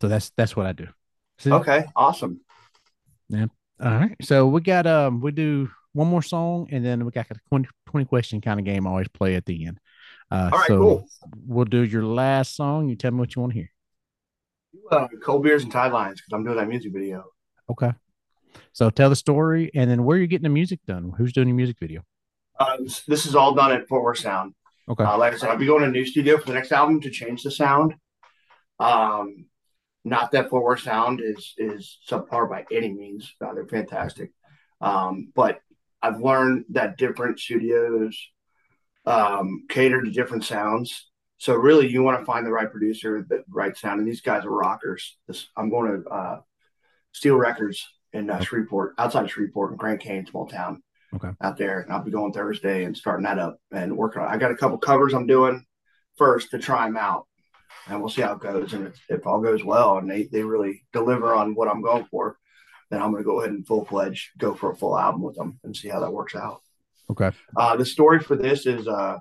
[0.00, 0.88] So that's that's what I do.
[1.38, 2.40] So- Okay, awesome.
[3.28, 3.46] Yeah.
[3.82, 4.16] All right.
[4.22, 7.68] So we got um we do one more song and then we got a 20,
[7.86, 9.78] 20 question kind of game I always play at the end.
[10.30, 11.08] Uh All right, so cool.
[11.46, 12.88] we'll do your last song.
[12.88, 13.70] You tell me what you want to hear.
[14.90, 17.24] Uh, cold beers and tide lines because I'm doing that music video.
[17.70, 17.92] Okay.
[18.72, 21.12] So tell the story and then where you're getting the music done.
[21.16, 22.02] Who's doing your music video?
[22.62, 22.76] Uh,
[23.08, 24.54] this is all done at Fort Worth Sound.
[24.88, 25.02] Okay.
[25.02, 27.00] Uh, like I said, I'll be going to a new studio for the next album
[27.00, 27.94] to change the sound.
[28.78, 29.46] Um,
[30.04, 33.34] not that Fort Worth Sound is is subpar by any means.
[33.40, 34.32] Uh, they're fantastic.
[34.80, 35.58] Um, but
[36.00, 38.16] I've learned that different studios
[39.06, 41.10] um, cater to different sounds.
[41.38, 43.98] So really, you want to find the right producer, the right sound.
[43.98, 45.16] And these guys are rockers.
[45.26, 46.40] This, I'm going to uh,
[47.10, 50.82] Steel Records in uh, Shreveport, outside of Shreveport, in Grand Canyon, small town
[51.14, 51.28] Okay.
[51.42, 51.80] out there.
[51.80, 54.28] And I'll be going Thursday and starting that up and working on.
[54.28, 55.64] I got a couple covers I'm doing
[56.16, 57.26] first to try them out,
[57.86, 58.72] and we'll see how it goes.
[58.72, 62.06] And if, if all goes well and they they really deliver on what I'm going
[62.10, 62.38] for,
[62.90, 65.36] then I'm going to go ahead and full fledged go for a full album with
[65.36, 66.62] them and see how that works out.
[67.10, 67.30] Okay.
[67.56, 69.18] Uh, the story for this is uh,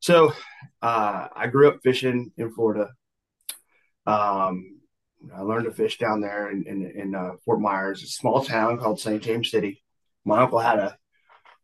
[0.00, 0.32] so
[0.80, 2.90] uh, I grew up fishing in Florida.
[4.06, 4.80] Um,
[5.34, 8.78] I learned to fish down there in in, in uh, Fort Myers, a small town
[8.78, 9.22] called St.
[9.22, 9.82] James City.
[10.24, 10.96] My uncle had a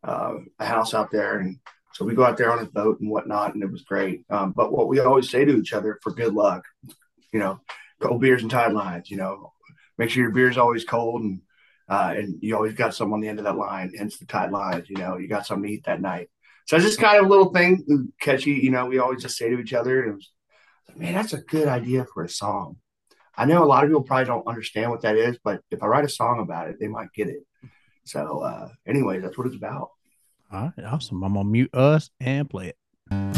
[0.04, 1.58] uh, a house out there, and
[1.94, 4.24] so we go out there on his boat and whatnot, and it was great.
[4.30, 6.64] Um, but what we always say to each other for good luck,
[7.32, 7.60] you know,
[8.00, 9.10] cold beers and tide lines.
[9.10, 9.52] You know,
[9.96, 11.40] make sure your beer's always cold and
[11.88, 14.52] uh, and you always got some on the end of that line, hence the tide
[14.52, 14.88] lines.
[14.90, 16.28] You know, you got something to eat that night.
[16.66, 18.52] So it's just kind of a little thing catchy.
[18.52, 20.30] You know, we always just say to each other, and was,
[20.94, 22.76] man, that's a good idea for a song.
[23.36, 25.86] I know a lot of people probably don't understand what that is, but if I
[25.86, 27.40] write a song about it, they might get it.
[28.08, 29.90] So, uh, anyways, that's what it's about.
[30.50, 31.22] All right, awesome.
[31.22, 33.37] I'm gonna mute us and play it.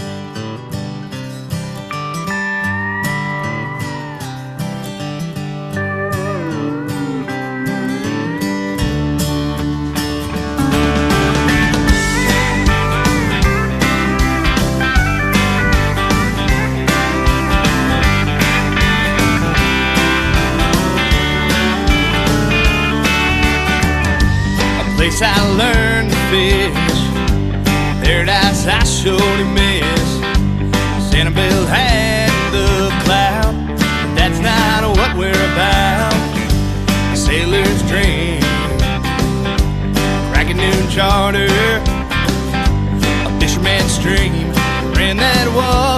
[29.03, 30.11] Surely miss.
[31.11, 36.13] Santa Bill had the cloud, but that's not what we're about.
[37.11, 38.43] A sailor's dream,
[40.33, 41.49] crack a new charter,
[43.27, 44.53] a fisherman's dream,
[44.93, 45.90] ran that water.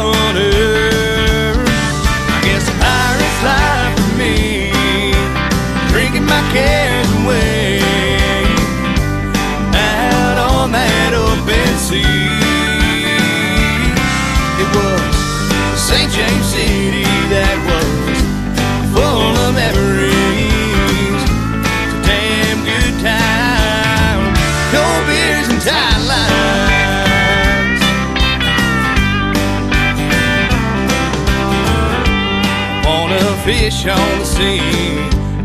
[33.83, 34.61] Fish on the sea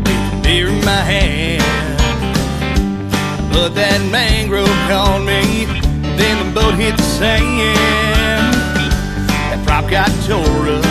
[0.04, 1.62] with beer in my hand.
[3.52, 5.66] But that mangrove called me,
[6.16, 7.76] then the boat hit the sand.
[9.28, 10.82] That prop got tore up,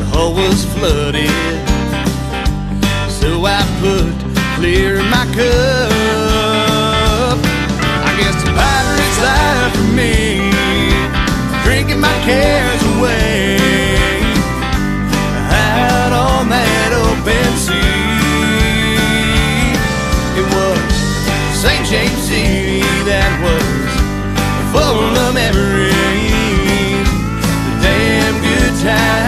[0.00, 1.30] the hull was flooded.
[3.10, 4.14] So I put
[4.56, 5.90] clear in my cup.
[8.08, 10.50] I guess the pirate's life for me,
[11.64, 13.55] drinking my cares away.
[28.86, 29.25] Time.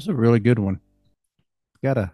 [0.00, 0.80] That's a really good one.
[1.84, 2.12] Got a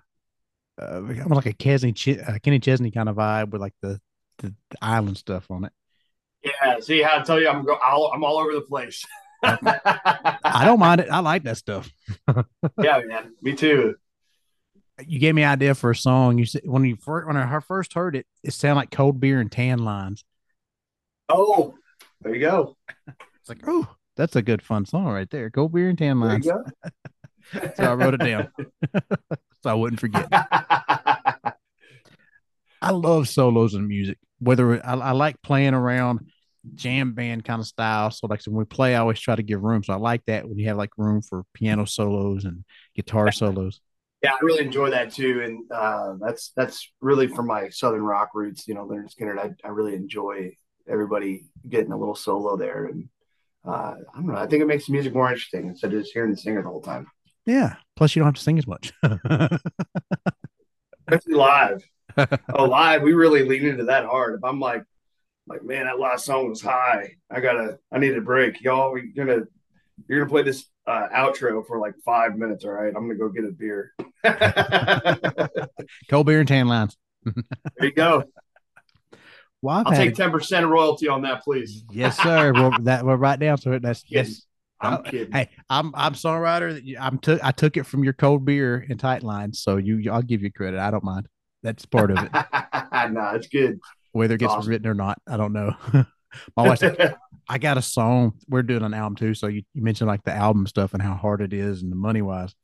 [0.82, 4.00] uh, almost like a Kesney, Ch- uh, Kenny Chesney kind of vibe with like the,
[4.38, 5.72] the, the island stuff on it.
[6.42, 6.80] Yeah.
[6.80, 7.78] See how I tell you, I'm go.
[7.80, 9.06] I'll, I'm all over the place.
[9.40, 11.10] I don't mind it.
[11.12, 11.88] I like that stuff.
[12.82, 13.34] yeah, man.
[13.40, 13.94] Me too.
[15.06, 16.38] You gave me an idea for a song.
[16.38, 19.38] You said when you first when I first heard it, it sounded like cold beer
[19.38, 20.24] and tan lines.
[21.28, 21.76] Oh,
[22.20, 22.76] there you go.
[23.06, 25.50] It's like, oh, that's a good fun song right there.
[25.50, 26.48] Cold beer and tan There lines.
[27.52, 28.48] So I wrote it down
[29.62, 30.26] so I wouldn't forget.
[32.82, 34.18] I love solos in music.
[34.38, 36.30] Whether I, I like playing around
[36.74, 38.10] jam band kind of style.
[38.10, 39.82] So like when we play, I always try to give room.
[39.82, 43.80] So I like that when you have like room for piano solos and guitar solos.
[44.22, 48.30] Yeah, I really enjoy that too, and uh, that's that's really from my southern rock
[48.34, 48.66] roots.
[48.66, 49.38] You know, Lynyrd Skynyrd.
[49.38, 50.56] I, I really enjoy
[50.88, 53.08] everybody getting a little solo there, and
[53.64, 54.36] uh, I don't know.
[54.36, 56.68] I think it makes the music more interesting instead of just hearing the singer the
[56.68, 57.06] whole time,
[57.46, 57.76] Yeah.
[57.94, 58.92] Plus you don't have to sing as much.
[61.08, 61.88] especially live.
[62.54, 64.34] oh, live, we really lean into that hard.
[64.34, 64.82] If I'm like,
[65.46, 67.16] like, man, that last song was high.
[67.30, 68.92] I gotta, I need a break, y'all.
[68.92, 69.42] We're gonna,
[70.08, 72.64] you're gonna play this uh, outro for like five minutes.
[72.64, 73.92] All right, I'm gonna go get a beer.
[76.10, 76.96] Cold beer and tan lines.
[77.24, 77.34] there
[77.80, 78.24] you go.
[79.62, 81.84] Well, I've I'll take ten percent royalty on that, please.
[81.90, 82.52] yes, sir.
[82.52, 83.82] well, that we're right down to it.
[83.82, 84.42] That's yes.
[84.80, 85.32] I'm kidding.
[85.32, 86.96] Hey, I'm I'm songwriter.
[87.00, 90.22] I'm took I took it from your cold beer and tight lines, so you I'll
[90.22, 90.78] give you credit.
[90.80, 91.26] I don't mind.
[91.62, 92.30] That's part of it.
[93.12, 93.78] no, it's good.
[94.12, 94.70] Whether it gets Awesome.
[94.70, 95.74] written or not, I don't know.
[96.56, 96.98] My wife's like,
[97.48, 98.34] I got a song.
[98.48, 99.34] We're doing an album too.
[99.34, 101.96] So you, you mentioned like the album stuff and how hard it is and the
[101.96, 102.54] money wise.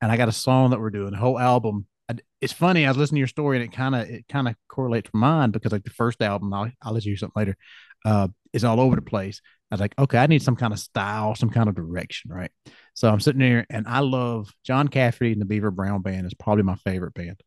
[0.00, 1.86] And I got a song that we're doing, the whole album.
[2.10, 2.84] I- It's funny.
[2.84, 5.14] I was listening to your story and it kind of it kind of correlates with
[5.20, 7.56] mine because like the first album, I'll, I'll let you hear something later,
[8.04, 9.40] uh, is all over the place.
[9.70, 12.50] I was like, okay, I need some kind of style, some kind of direction, right?
[12.94, 16.34] So I'm sitting there and I love John Cafferty and the Beaver Brown Band is
[16.34, 17.40] probably my favorite band.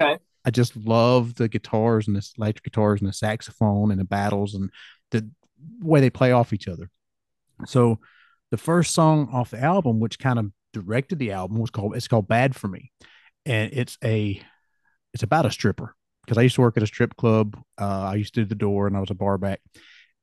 [0.00, 0.18] Okay.
[0.44, 4.54] I just love the guitars and the electric guitars and the saxophone and the battles
[4.54, 4.70] and
[5.10, 5.28] the
[5.80, 6.90] way they play off each other.
[7.66, 7.98] So
[8.50, 12.08] the first song off the album, which kind of directed the album, was called it's
[12.08, 12.90] called Bad for Me.
[13.44, 14.40] And it's a
[15.12, 15.94] it's about a stripper.
[16.24, 17.60] Because I used to work at a strip club.
[17.80, 19.60] Uh, I used to do the door and I was a bar back.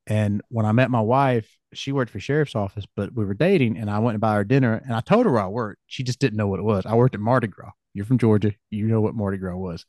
[0.06, 3.78] And when I met my wife, she worked for sheriff's office, but we were dating
[3.78, 5.80] and I went and buy her dinner and I told her I worked.
[5.86, 6.84] She just didn't know what it was.
[6.86, 7.70] I worked at Mardi Gras.
[7.94, 8.52] You're from Georgia.
[8.70, 9.84] You know what Mardi Gras was.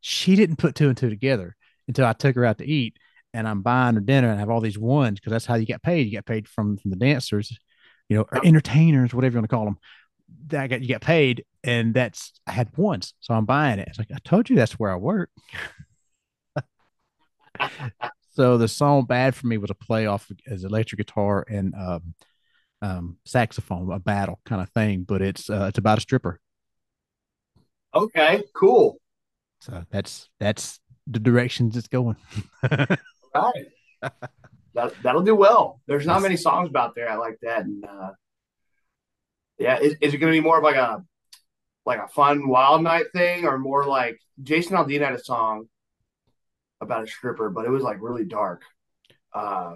[0.00, 1.56] She didn't put two and two together
[1.88, 2.96] until I took her out to eat
[3.34, 5.66] and I'm buying her dinner and I have all these ones because that's how you
[5.66, 6.06] get paid.
[6.06, 7.56] You get paid from, from the dancers,
[8.08, 9.78] you know, entertainers, whatever you want to call them.
[10.48, 13.88] That got you get paid, and that's I had ones, so I'm buying it.
[13.88, 15.30] It's like I told you that's where I work.
[18.32, 22.14] so the song "Bad for Me" was a play off as electric guitar and um,
[22.80, 25.04] um, saxophone, a battle kind of thing.
[25.04, 26.40] But it's uh, it's about a stripper.
[27.94, 28.98] okay, cool.
[29.60, 32.16] So that's that's the directions it's going.
[33.34, 34.12] All right.
[34.74, 35.80] that, that'll do well.
[35.86, 37.64] There's not many songs about there I like that.
[37.64, 38.10] And uh,
[39.58, 41.04] yeah, is, is it going to be more of like a
[41.84, 45.68] like a fun wild night thing, or more like Jason Aldean had a song
[46.82, 48.62] about a stripper, but it was like really dark.
[49.32, 49.74] Uh,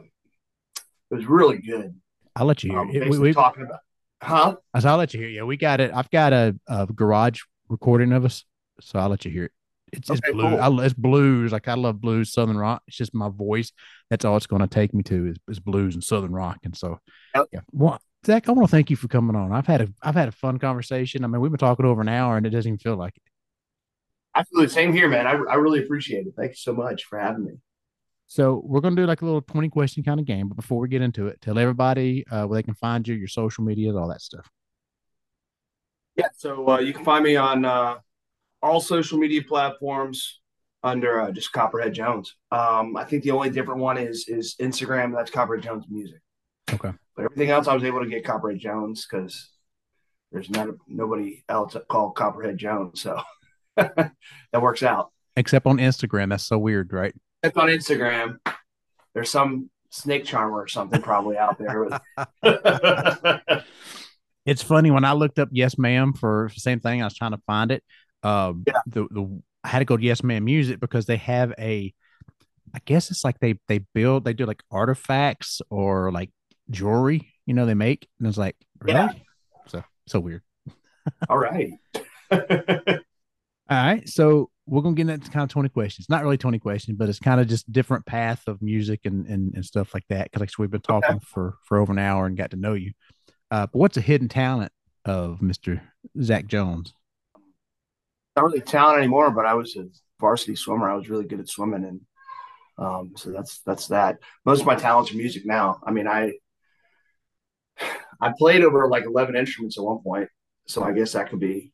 [1.11, 1.95] it was really good.
[2.35, 3.09] I'll let you hear Um, it.
[3.09, 3.81] We, we, talking about,
[4.23, 4.57] huh?
[4.75, 5.29] I said, I'll let you hear.
[5.31, 5.91] Yeah, we got it.
[5.95, 8.45] I've got a, a garage recording of us,
[8.81, 9.53] so I'll let you hear it.
[9.93, 10.51] It's, it's Okay, blue.
[10.59, 10.81] cool.
[10.81, 11.53] I, it's blues.
[11.53, 12.83] Like I love blues, southern rock.
[12.89, 13.73] It's just my voice.
[14.11, 16.59] That's all it's going to take me to is, is blues and southern rock.
[16.65, 16.99] And so,
[17.35, 17.47] Yep.
[17.53, 17.61] yeah.
[17.73, 19.53] Well, Zach, I want to thank you for coming on.
[19.53, 21.23] I've had a I've had a fun conversation.
[21.25, 23.23] I mean, we've been talking over an hour, and it doesn't even feel like it.
[24.37, 25.27] Absolutely, same here, man.
[25.27, 26.35] I, I really appreciate it.
[26.37, 27.53] Thank you so much for having me.
[28.27, 30.49] So we're going to do like a little twenty question kind of game.
[30.49, 33.29] But before we get into it, tell everybody uh, where they can find you, your
[33.29, 34.51] social medias, all that stuff.
[36.17, 37.97] Yeah, so uh, you can find me on uh,
[38.63, 40.41] all social media platforms
[40.83, 42.37] under uh, just Copperhead Jones.
[42.51, 45.15] Um, I think the only different one is is Instagram.
[45.15, 46.21] That's Copperhead Jones Music.
[46.73, 46.93] Okay.
[47.15, 49.51] But everything else, I was able to get Copperhead Jones because
[50.33, 53.19] there's not nobody else called Copperhead Jones, so
[53.77, 54.13] that
[54.61, 55.11] works out.
[55.37, 57.15] Except on Instagram, that's so weird, right?
[57.43, 58.39] It's on Instagram.
[59.15, 62.01] There's some snake charmer or something probably out there.
[64.47, 67.03] It's funny when I looked up Yes Ma'am for the same thing.
[67.03, 67.83] I was trying to find it.
[68.23, 68.75] Um, Yeah.
[68.87, 71.93] the the I had to go to Yes Ma'am Music because they have a,
[72.73, 76.31] I guess it's like they they build they do like artifacts or like
[76.71, 79.09] jewelry, you know, they make, and it's like really, Yeah.
[79.67, 80.43] so so weird.
[81.29, 81.73] All right.
[83.69, 86.09] All right, so we're gonna get into kind of twenty questions.
[86.09, 89.55] Not really twenty questions, but it's kind of just different path of music and and,
[89.55, 90.31] and stuff like that.
[90.31, 92.93] Because like we've been talking for for over an hour and got to know you.
[93.51, 94.73] Uh, but what's a hidden talent
[95.05, 95.83] of Mister
[96.21, 96.93] Zach Jones?
[98.37, 99.87] not really talent anymore, but I was a
[100.21, 100.89] varsity swimmer.
[100.89, 102.01] I was really good at swimming, and
[102.79, 104.19] um, so that's that's that.
[104.45, 105.81] Most of my talents are music now.
[105.85, 106.35] I mean, I
[108.21, 110.29] I played over like eleven instruments at one point,
[110.69, 111.73] so I guess that could be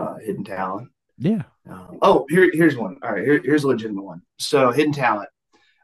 [0.00, 0.88] uh, hidden talent.
[1.18, 1.42] Yeah.
[1.68, 2.96] Um, oh, here here's one.
[3.02, 4.22] All right, here, here's a legitimate one.
[4.38, 5.28] So hidden talent.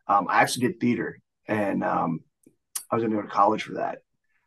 [0.08, 2.20] Um, I actually did theater, and um,
[2.90, 3.98] I was going to go to college for that.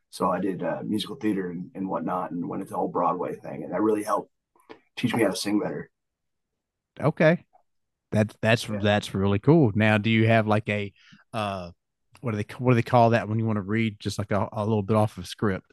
[0.10, 3.36] So I did uh, musical theater and, and whatnot, and went into the whole Broadway
[3.36, 4.32] thing, and that really helped
[4.98, 5.90] teach me how to sing better.
[7.00, 7.46] Okay.
[8.12, 8.80] That's that's Yeah.
[8.82, 9.72] that's really cool.
[9.76, 10.92] Now, do you have like a
[11.32, 11.72] uh
[12.22, 14.32] what do they what do they call that when you want to read just like
[14.32, 15.72] a, a little bit off of script?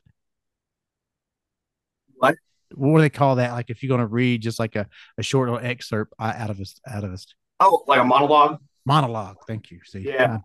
[2.74, 2.98] What?
[2.98, 3.52] Do they call that?
[3.52, 4.86] Like if you're going to read just like a,
[5.18, 7.18] a short little excerpt out of a out of a
[7.60, 8.59] Oh, like a monologue?
[8.84, 9.36] monologue.
[9.47, 9.80] Thank you.
[9.84, 10.34] See, Yeah.
[10.34, 10.38] Uh,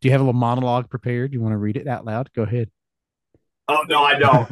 [0.00, 1.32] do you have a little monologue prepared?
[1.32, 2.30] You want to read it out loud?
[2.34, 2.70] Go ahead.
[3.68, 4.50] Oh no, I don't.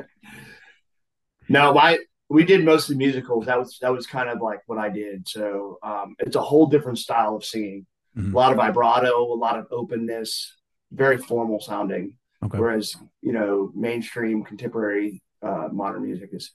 [1.48, 3.46] no, my we did mostly musicals.
[3.46, 5.26] That was that was kind of like what I did.
[5.28, 7.86] So um, it's a whole different style of singing.
[8.16, 8.32] Mhm.
[8.32, 10.56] A lot of vibrato, a lot of openness.
[10.92, 12.14] very formal sounding.
[12.44, 12.58] Okay.
[12.58, 16.52] Whereas you know mainstream contemporary uh, modern music is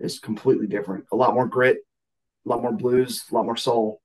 [0.00, 1.04] is completely different.
[1.12, 1.78] A lot more grit,
[2.46, 4.00] a lot more blues, a lot more soul.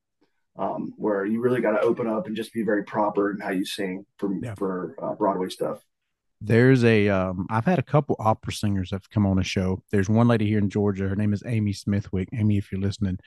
[0.56, 3.50] Um, where you really got to open up and just be very proper in how
[3.50, 4.54] you sing for Yeah.
[4.54, 5.80] for uh, Broadway stuff.
[6.42, 9.82] There's a um I've had a couple opera singers that have come on the show.
[9.92, 11.08] There's one lady here in Georgia.
[11.08, 12.30] Her name is Amy Smithwick.
[12.34, 13.18] Amy, if you're listening,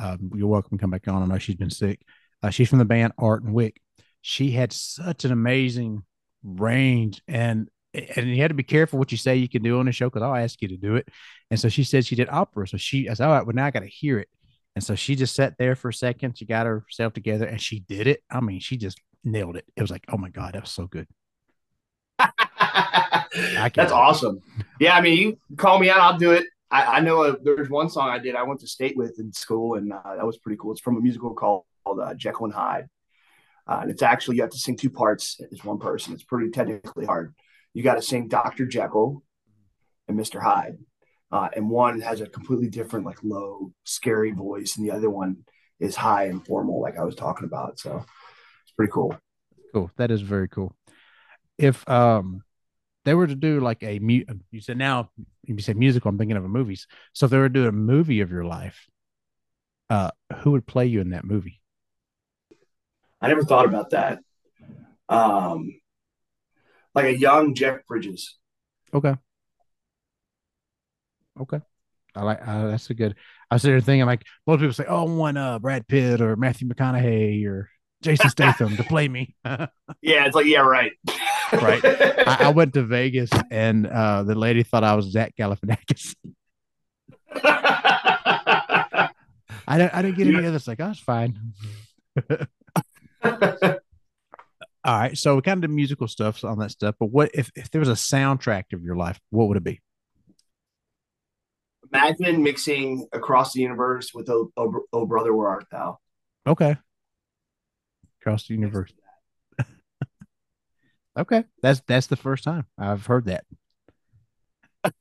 [0.00, 1.22] um, you're welcome to come back on.
[1.22, 2.00] I know she's been sick.
[2.42, 3.80] Uh, she's from the band Art and Wick.
[4.22, 6.02] She had such an amazing
[6.44, 9.86] range and and you had to be careful what you say you can do on
[9.86, 11.08] the show because I'll ask you to do it.
[11.50, 12.66] And so she said she did opera.
[12.66, 14.28] So she I said, all right, well now I got to hear it.
[14.74, 16.38] And so she just sat there for a second.
[16.38, 18.22] She got herself together and she did it.
[18.30, 19.66] I mean, she just nailed it.
[19.76, 21.06] It was like, oh my God, that was so good.
[22.18, 24.40] That's awesome.
[24.80, 26.46] Yeah, I mean, you call me out, I'll do it.
[26.70, 28.34] I, I know uh there's one song I did.
[28.34, 30.72] I went to state with in school, and uh, that was pretty cool.
[30.72, 32.88] It's from a musical called, called uh, Jekyll and Hyde,
[33.66, 36.12] uh, and it's actually you have to sing two parts as one person.
[36.12, 37.34] It's pretty technically hard.
[37.74, 39.22] You got to sing Doctor Jekyll
[40.08, 40.78] and Mister Hyde,
[41.30, 45.44] uh, and one has a completely different, like low, scary voice, and the other one
[45.80, 47.78] is high and formal, like I was talking about.
[47.78, 48.04] So
[48.62, 49.16] it's pretty cool.
[49.72, 49.90] Cool.
[49.96, 50.76] That is very cool.
[51.56, 52.42] If um
[53.04, 55.10] they were to do like a you said now
[55.44, 56.86] you said musical, I'm thinking of a movies.
[57.14, 58.86] So if they were to do a movie of your life,
[59.88, 60.10] uh
[60.40, 61.61] who would play you in that movie?
[63.22, 64.18] I never thought about that.
[65.08, 65.80] Um,
[66.94, 68.36] like a young Jeff Bridges.
[68.92, 69.14] Okay.
[71.40, 71.60] Okay.
[72.14, 73.14] I like uh, that's a good.
[73.50, 76.20] I was sitting there thinking like most people say, "Oh, I want uh Brad Pitt
[76.20, 77.70] or Matthew McConaughey or
[78.02, 79.34] Jason Statham to play me."
[80.00, 80.92] Yeah, it's like yeah, right,
[81.52, 81.80] Right.
[81.84, 86.16] I, I went to Vegas and uh the lady thought I was Zach Galifianakis.
[87.34, 89.08] I
[89.78, 89.94] didn't.
[89.94, 90.66] I didn't get any of this.
[90.66, 91.52] Like, oh, it's fine.
[93.24, 95.16] All right.
[95.16, 96.96] So we kind of did musical stuff on that stuff.
[96.98, 99.20] But what if if there was a soundtrack of your life?
[99.30, 99.80] What would it be?
[101.92, 105.98] Imagine mixing across the universe with "Oh, oh, oh Brother, Where Art Thou."
[106.46, 106.76] Okay.
[108.20, 108.92] Across the universe.
[111.14, 111.44] Okay.
[111.60, 113.44] That's that's the first time I've heard that.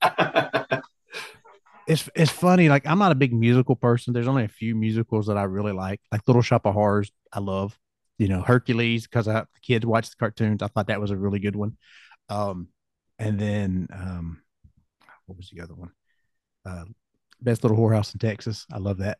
[1.88, 2.70] It's it's funny.
[2.70, 4.14] Like I'm not a big musical person.
[4.14, 6.00] There's only a few musicals that I really like.
[6.12, 7.78] Like Little Shop of Horrors, I love.
[8.22, 10.62] You know, Hercules, because I the kids watch the cartoons.
[10.62, 11.76] I thought that was a really good one.
[12.30, 12.68] Um,
[13.18, 14.44] and then um
[15.26, 15.90] what was the other one?
[16.64, 16.84] Uh
[17.42, 18.68] Best Little Whorehouse in Texas.
[18.72, 19.18] I love that.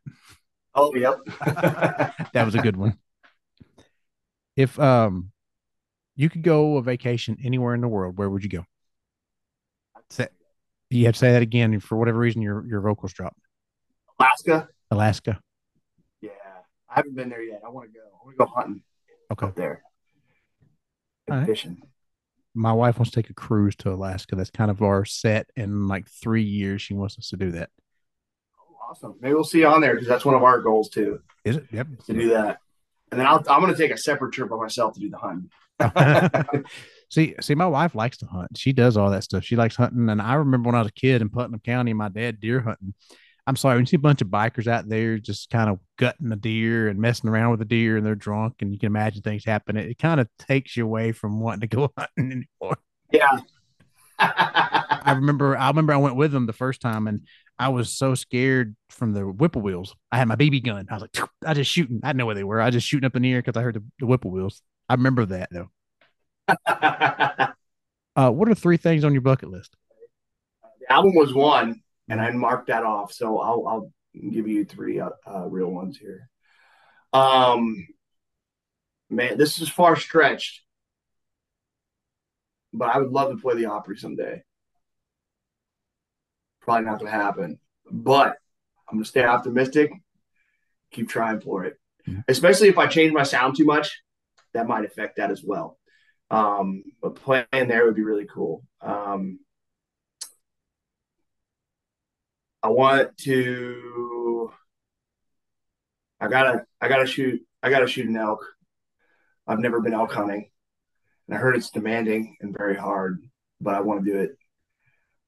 [0.76, 1.18] oh, yep.
[1.40, 3.00] that was a good one.
[4.56, 5.32] If um
[6.16, 8.66] you could go a vacation anywhere in the world, where would you go?
[10.12, 10.28] Say,
[10.92, 11.80] you have to say that again.
[11.80, 13.40] For whatever reason, your your vocals dropped.
[14.20, 14.70] Alaska.
[14.92, 15.40] Alaska.
[16.22, 16.30] Yeah,
[16.88, 17.62] I haven't been there yet.
[17.66, 18.06] I want to go.
[18.06, 18.84] I want to go hunting
[19.32, 19.48] Okay.
[19.48, 19.82] up there.
[21.30, 21.46] Right.
[21.46, 21.82] fishing.
[22.54, 24.36] My wife wants to take a cruise to Alaska.
[24.36, 26.82] That's kind of our set in like three years.
[26.82, 27.70] She wants us to do that.
[28.60, 29.16] Oh, awesome.
[29.22, 31.68] Maybe we'll see you on there because that's one of our goals too Is it?
[31.72, 31.88] Yep.
[32.08, 32.58] to do that.
[33.12, 35.18] And then I'll, I'm going to take a separate trip by myself to do the
[35.18, 36.66] hunt.
[37.10, 38.58] see, see, my wife likes to hunt.
[38.58, 39.44] She does all that stuff.
[39.44, 40.10] She likes hunting.
[40.10, 42.94] And I remember when I was a kid in Putnam County, my dad deer hunting.
[43.48, 46.32] I'm sorry, when you see a bunch of bikers out there just kind of gutting
[46.32, 49.22] a deer and messing around with a deer and they're drunk and you can imagine
[49.22, 52.78] things happen, it, it kind of takes you away from wanting to go hunting anymore.
[53.12, 53.40] Yeah.
[54.20, 57.26] I remember I remember I went with them the first time and
[57.58, 59.94] I was so scared from the whippoorwills.
[60.12, 60.88] I had my BB gun.
[60.90, 62.00] I was like, I just shooting.
[62.04, 62.62] I didn't know where they were.
[62.62, 64.62] I was just shooting up in the air because I heard the, the whippoorwills.
[64.88, 65.70] I remember that though.
[68.16, 69.76] Uh, what are three things on your bucket list?
[70.82, 73.14] The album was one, and I marked that off.
[73.14, 73.92] So I'll, I'll
[74.32, 76.30] give you three uh, uh, real ones here.
[77.14, 77.88] Um,
[79.10, 80.62] man, this is far stretched,
[82.74, 84.44] but I would love to play the Opry someday.
[86.62, 87.60] Probably not going to happen,
[87.90, 88.38] but
[88.88, 89.92] I'm going to stay optimistic.
[90.92, 92.24] Keep trying for it, Mhm.
[92.28, 94.02] especially if I change my sound too much.
[94.54, 95.80] That might affect that as well.
[96.30, 98.64] Um, but playing there would be really cool.
[98.82, 99.40] Um,
[102.64, 104.52] I want to.
[106.20, 106.66] I gotta.
[106.80, 107.42] I gotta shoot.
[107.64, 108.46] I gotta shoot an elk.
[109.48, 110.50] I've never been elk hunting,
[111.28, 113.24] and I heard it's demanding and very hard,
[113.60, 114.32] but I want to do it.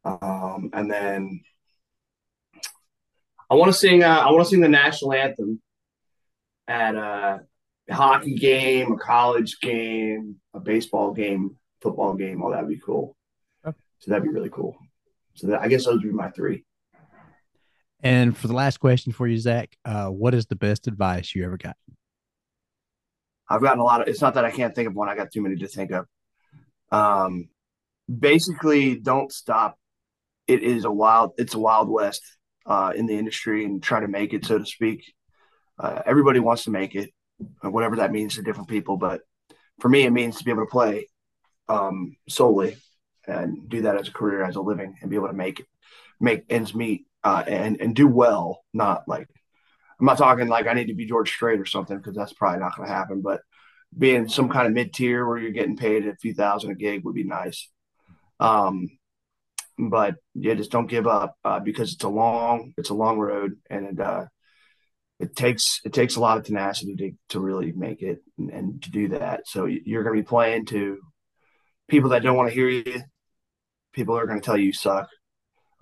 [0.06, 1.42] Um, and then
[3.50, 4.04] I want to sing.
[4.04, 5.62] Uh, I want to sing the national anthem
[6.68, 7.42] at a
[7.90, 12.42] hockey game, a college game, a baseball game, football game.
[12.42, 13.16] All that would be cool.
[13.66, 13.78] Okay.
[14.00, 14.78] So that'd be really cool.
[15.34, 16.64] So that, I guess those would be my three.
[18.04, 21.46] And for the last question for you, Zach, uh, what is the best advice you
[21.46, 21.78] ever got?
[23.50, 24.08] I've gotten a lot of.
[24.10, 25.08] It's not that I can't think of one.
[25.08, 26.06] I got too many to think of.
[26.92, 27.50] Um,
[28.14, 29.78] basically, don't stop.
[30.48, 31.32] It is a wild.
[31.38, 32.22] It's a wild west
[32.66, 35.14] uh, in the industry and trying to make it, so to speak.
[35.80, 37.12] Uh, everybody wants to make it,
[37.62, 38.98] whatever that means to different people.
[38.98, 39.22] But
[39.80, 41.08] for me, it means to be able to play
[41.70, 42.78] um, solely
[43.26, 45.68] and do that as a career, as a living, and be able to make it,
[46.20, 48.64] make ends meet, uh, and and do well.
[48.74, 49.28] Not like
[50.00, 52.60] I'm not talking like I need to be George Strait or something because that's probably
[52.60, 53.22] not going to happen.
[53.22, 53.42] But
[53.98, 57.04] being some kind of mid tier where you're getting paid a few thousand a gig
[57.04, 57.70] would be nice.
[58.40, 58.90] Um,
[59.78, 63.54] but yeah, just don't give up uh, because it's a long, it's a long road,
[63.70, 64.26] and it, uh,
[65.20, 68.84] it takes it takes a lot of tenacity to to really make it and, and
[68.84, 69.48] to do that.
[69.48, 71.00] So you're going to be playing to
[71.88, 73.02] people that don't want to hear you,
[73.94, 75.08] people are going to tell you you suck.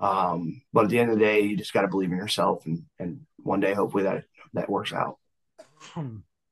[0.02, 2.66] Um, but at the end of the day, you just got to believe in yourself,
[2.66, 5.18] and and one day, hopefully, that that works out.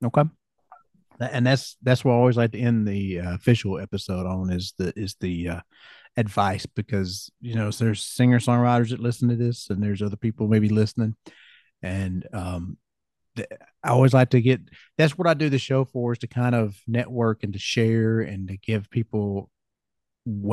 [0.04, 0.24] Okay,
[1.20, 4.74] and that's that's what I always like to end the uh, official episode on is
[4.78, 5.62] the is the uh,
[6.16, 10.48] advice because you know there's singer songwriters that listen to this, and there's other people
[10.48, 11.16] maybe listening,
[11.82, 12.78] and um,
[13.84, 14.62] I always like to get
[14.98, 18.22] that's what I do the show for is to kind of network and to share
[18.22, 19.50] and to give people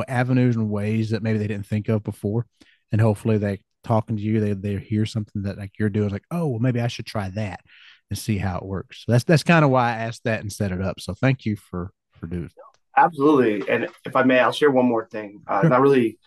[0.07, 2.45] avenues and ways that maybe they didn't think of before.
[2.91, 6.25] And hopefully they talking to you, they they hear something that like you're doing, like,
[6.31, 7.61] oh, well, maybe I should try that
[8.09, 9.03] and see how it works.
[9.05, 10.99] So that's that's kind of why I asked that and set it up.
[10.99, 12.43] So thank you for for doing.
[12.43, 13.03] That.
[13.05, 15.41] Absolutely, and if I may, I'll share one more thing.
[15.47, 16.17] Uh, not really,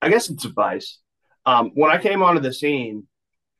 [0.00, 0.98] I guess it's advice.
[1.44, 3.08] Um, when I came onto the scene,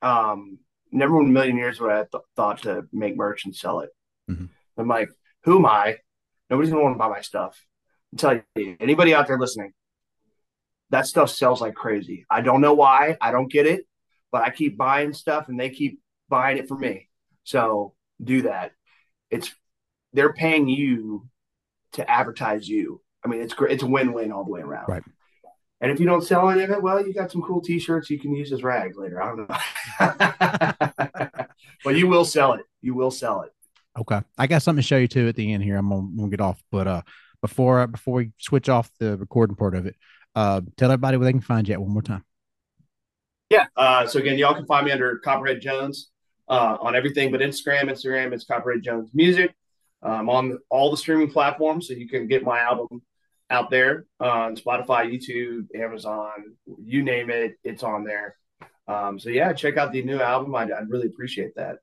[0.03, 0.59] um,
[0.93, 3.81] never in a million years would I have th- thought to make merch and sell
[3.81, 3.91] it.
[4.31, 4.45] Mm-hmm.
[4.79, 5.09] I'm like,
[5.45, 5.97] who am I?
[6.49, 7.59] Nobody's gonna want to buy my stuff.
[8.13, 9.73] I'm telling you, anybody out there listening,
[10.93, 12.27] that stuff sells like crazy.
[12.31, 13.17] I don't know why.
[13.21, 13.87] I don't get it,
[14.31, 17.09] but I keep buying stuff and they keep buying it for me.
[17.45, 18.73] So do that.
[19.31, 19.53] It's
[20.13, 21.29] they're paying you
[21.95, 23.01] to advertise you.
[23.25, 23.73] I mean, it's great.
[23.73, 24.87] It's a win-win all the way around.
[24.87, 25.03] Right.
[25.81, 28.21] And if you don't sell any of it, well, you got some cool T-shirts you
[28.21, 29.21] can use as rags later.
[29.21, 31.47] I don't know,
[31.85, 32.67] but you will sell it.
[32.83, 33.51] You will sell it.
[33.99, 35.77] Okay, I got something to show you too at the end here.
[35.77, 37.03] I'm gonna, I'm gonna get off, but uh,
[37.41, 39.97] before before we switch off the recording part of it,
[40.35, 42.25] uh, tell everybody where they can find you at one more time.
[43.51, 43.67] Yeah.
[43.77, 46.11] Uh, so again, y'all can find me under Copperhead Jones
[46.49, 47.85] uh, on everything but Instagram.
[47.85, 49.55] Instagram is Copperhead Jones Music.
[50.03, 53.03] I'm on all the streaming platforms, so you can get my album
[53.51, 58.37] out there on Spotify, YouTube, Amazon, you name it, it's on there.
[58.89, 60.55] Um, so yeah, check out the new album.
[60.55, 61.77] I'd, I'd really appreciate that.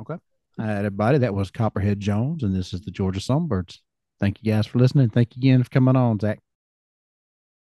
[0.00, 0.14] Okay.
[0.58, 1.18] All right, everybody.
[1.18, 3.82] That was Copperhead Jones, and this is the Georgia Songbirds.
[4.18, 5.10] Thank you guys for listening.
[5.10, 6.40] Thank you again for coming on, Zach.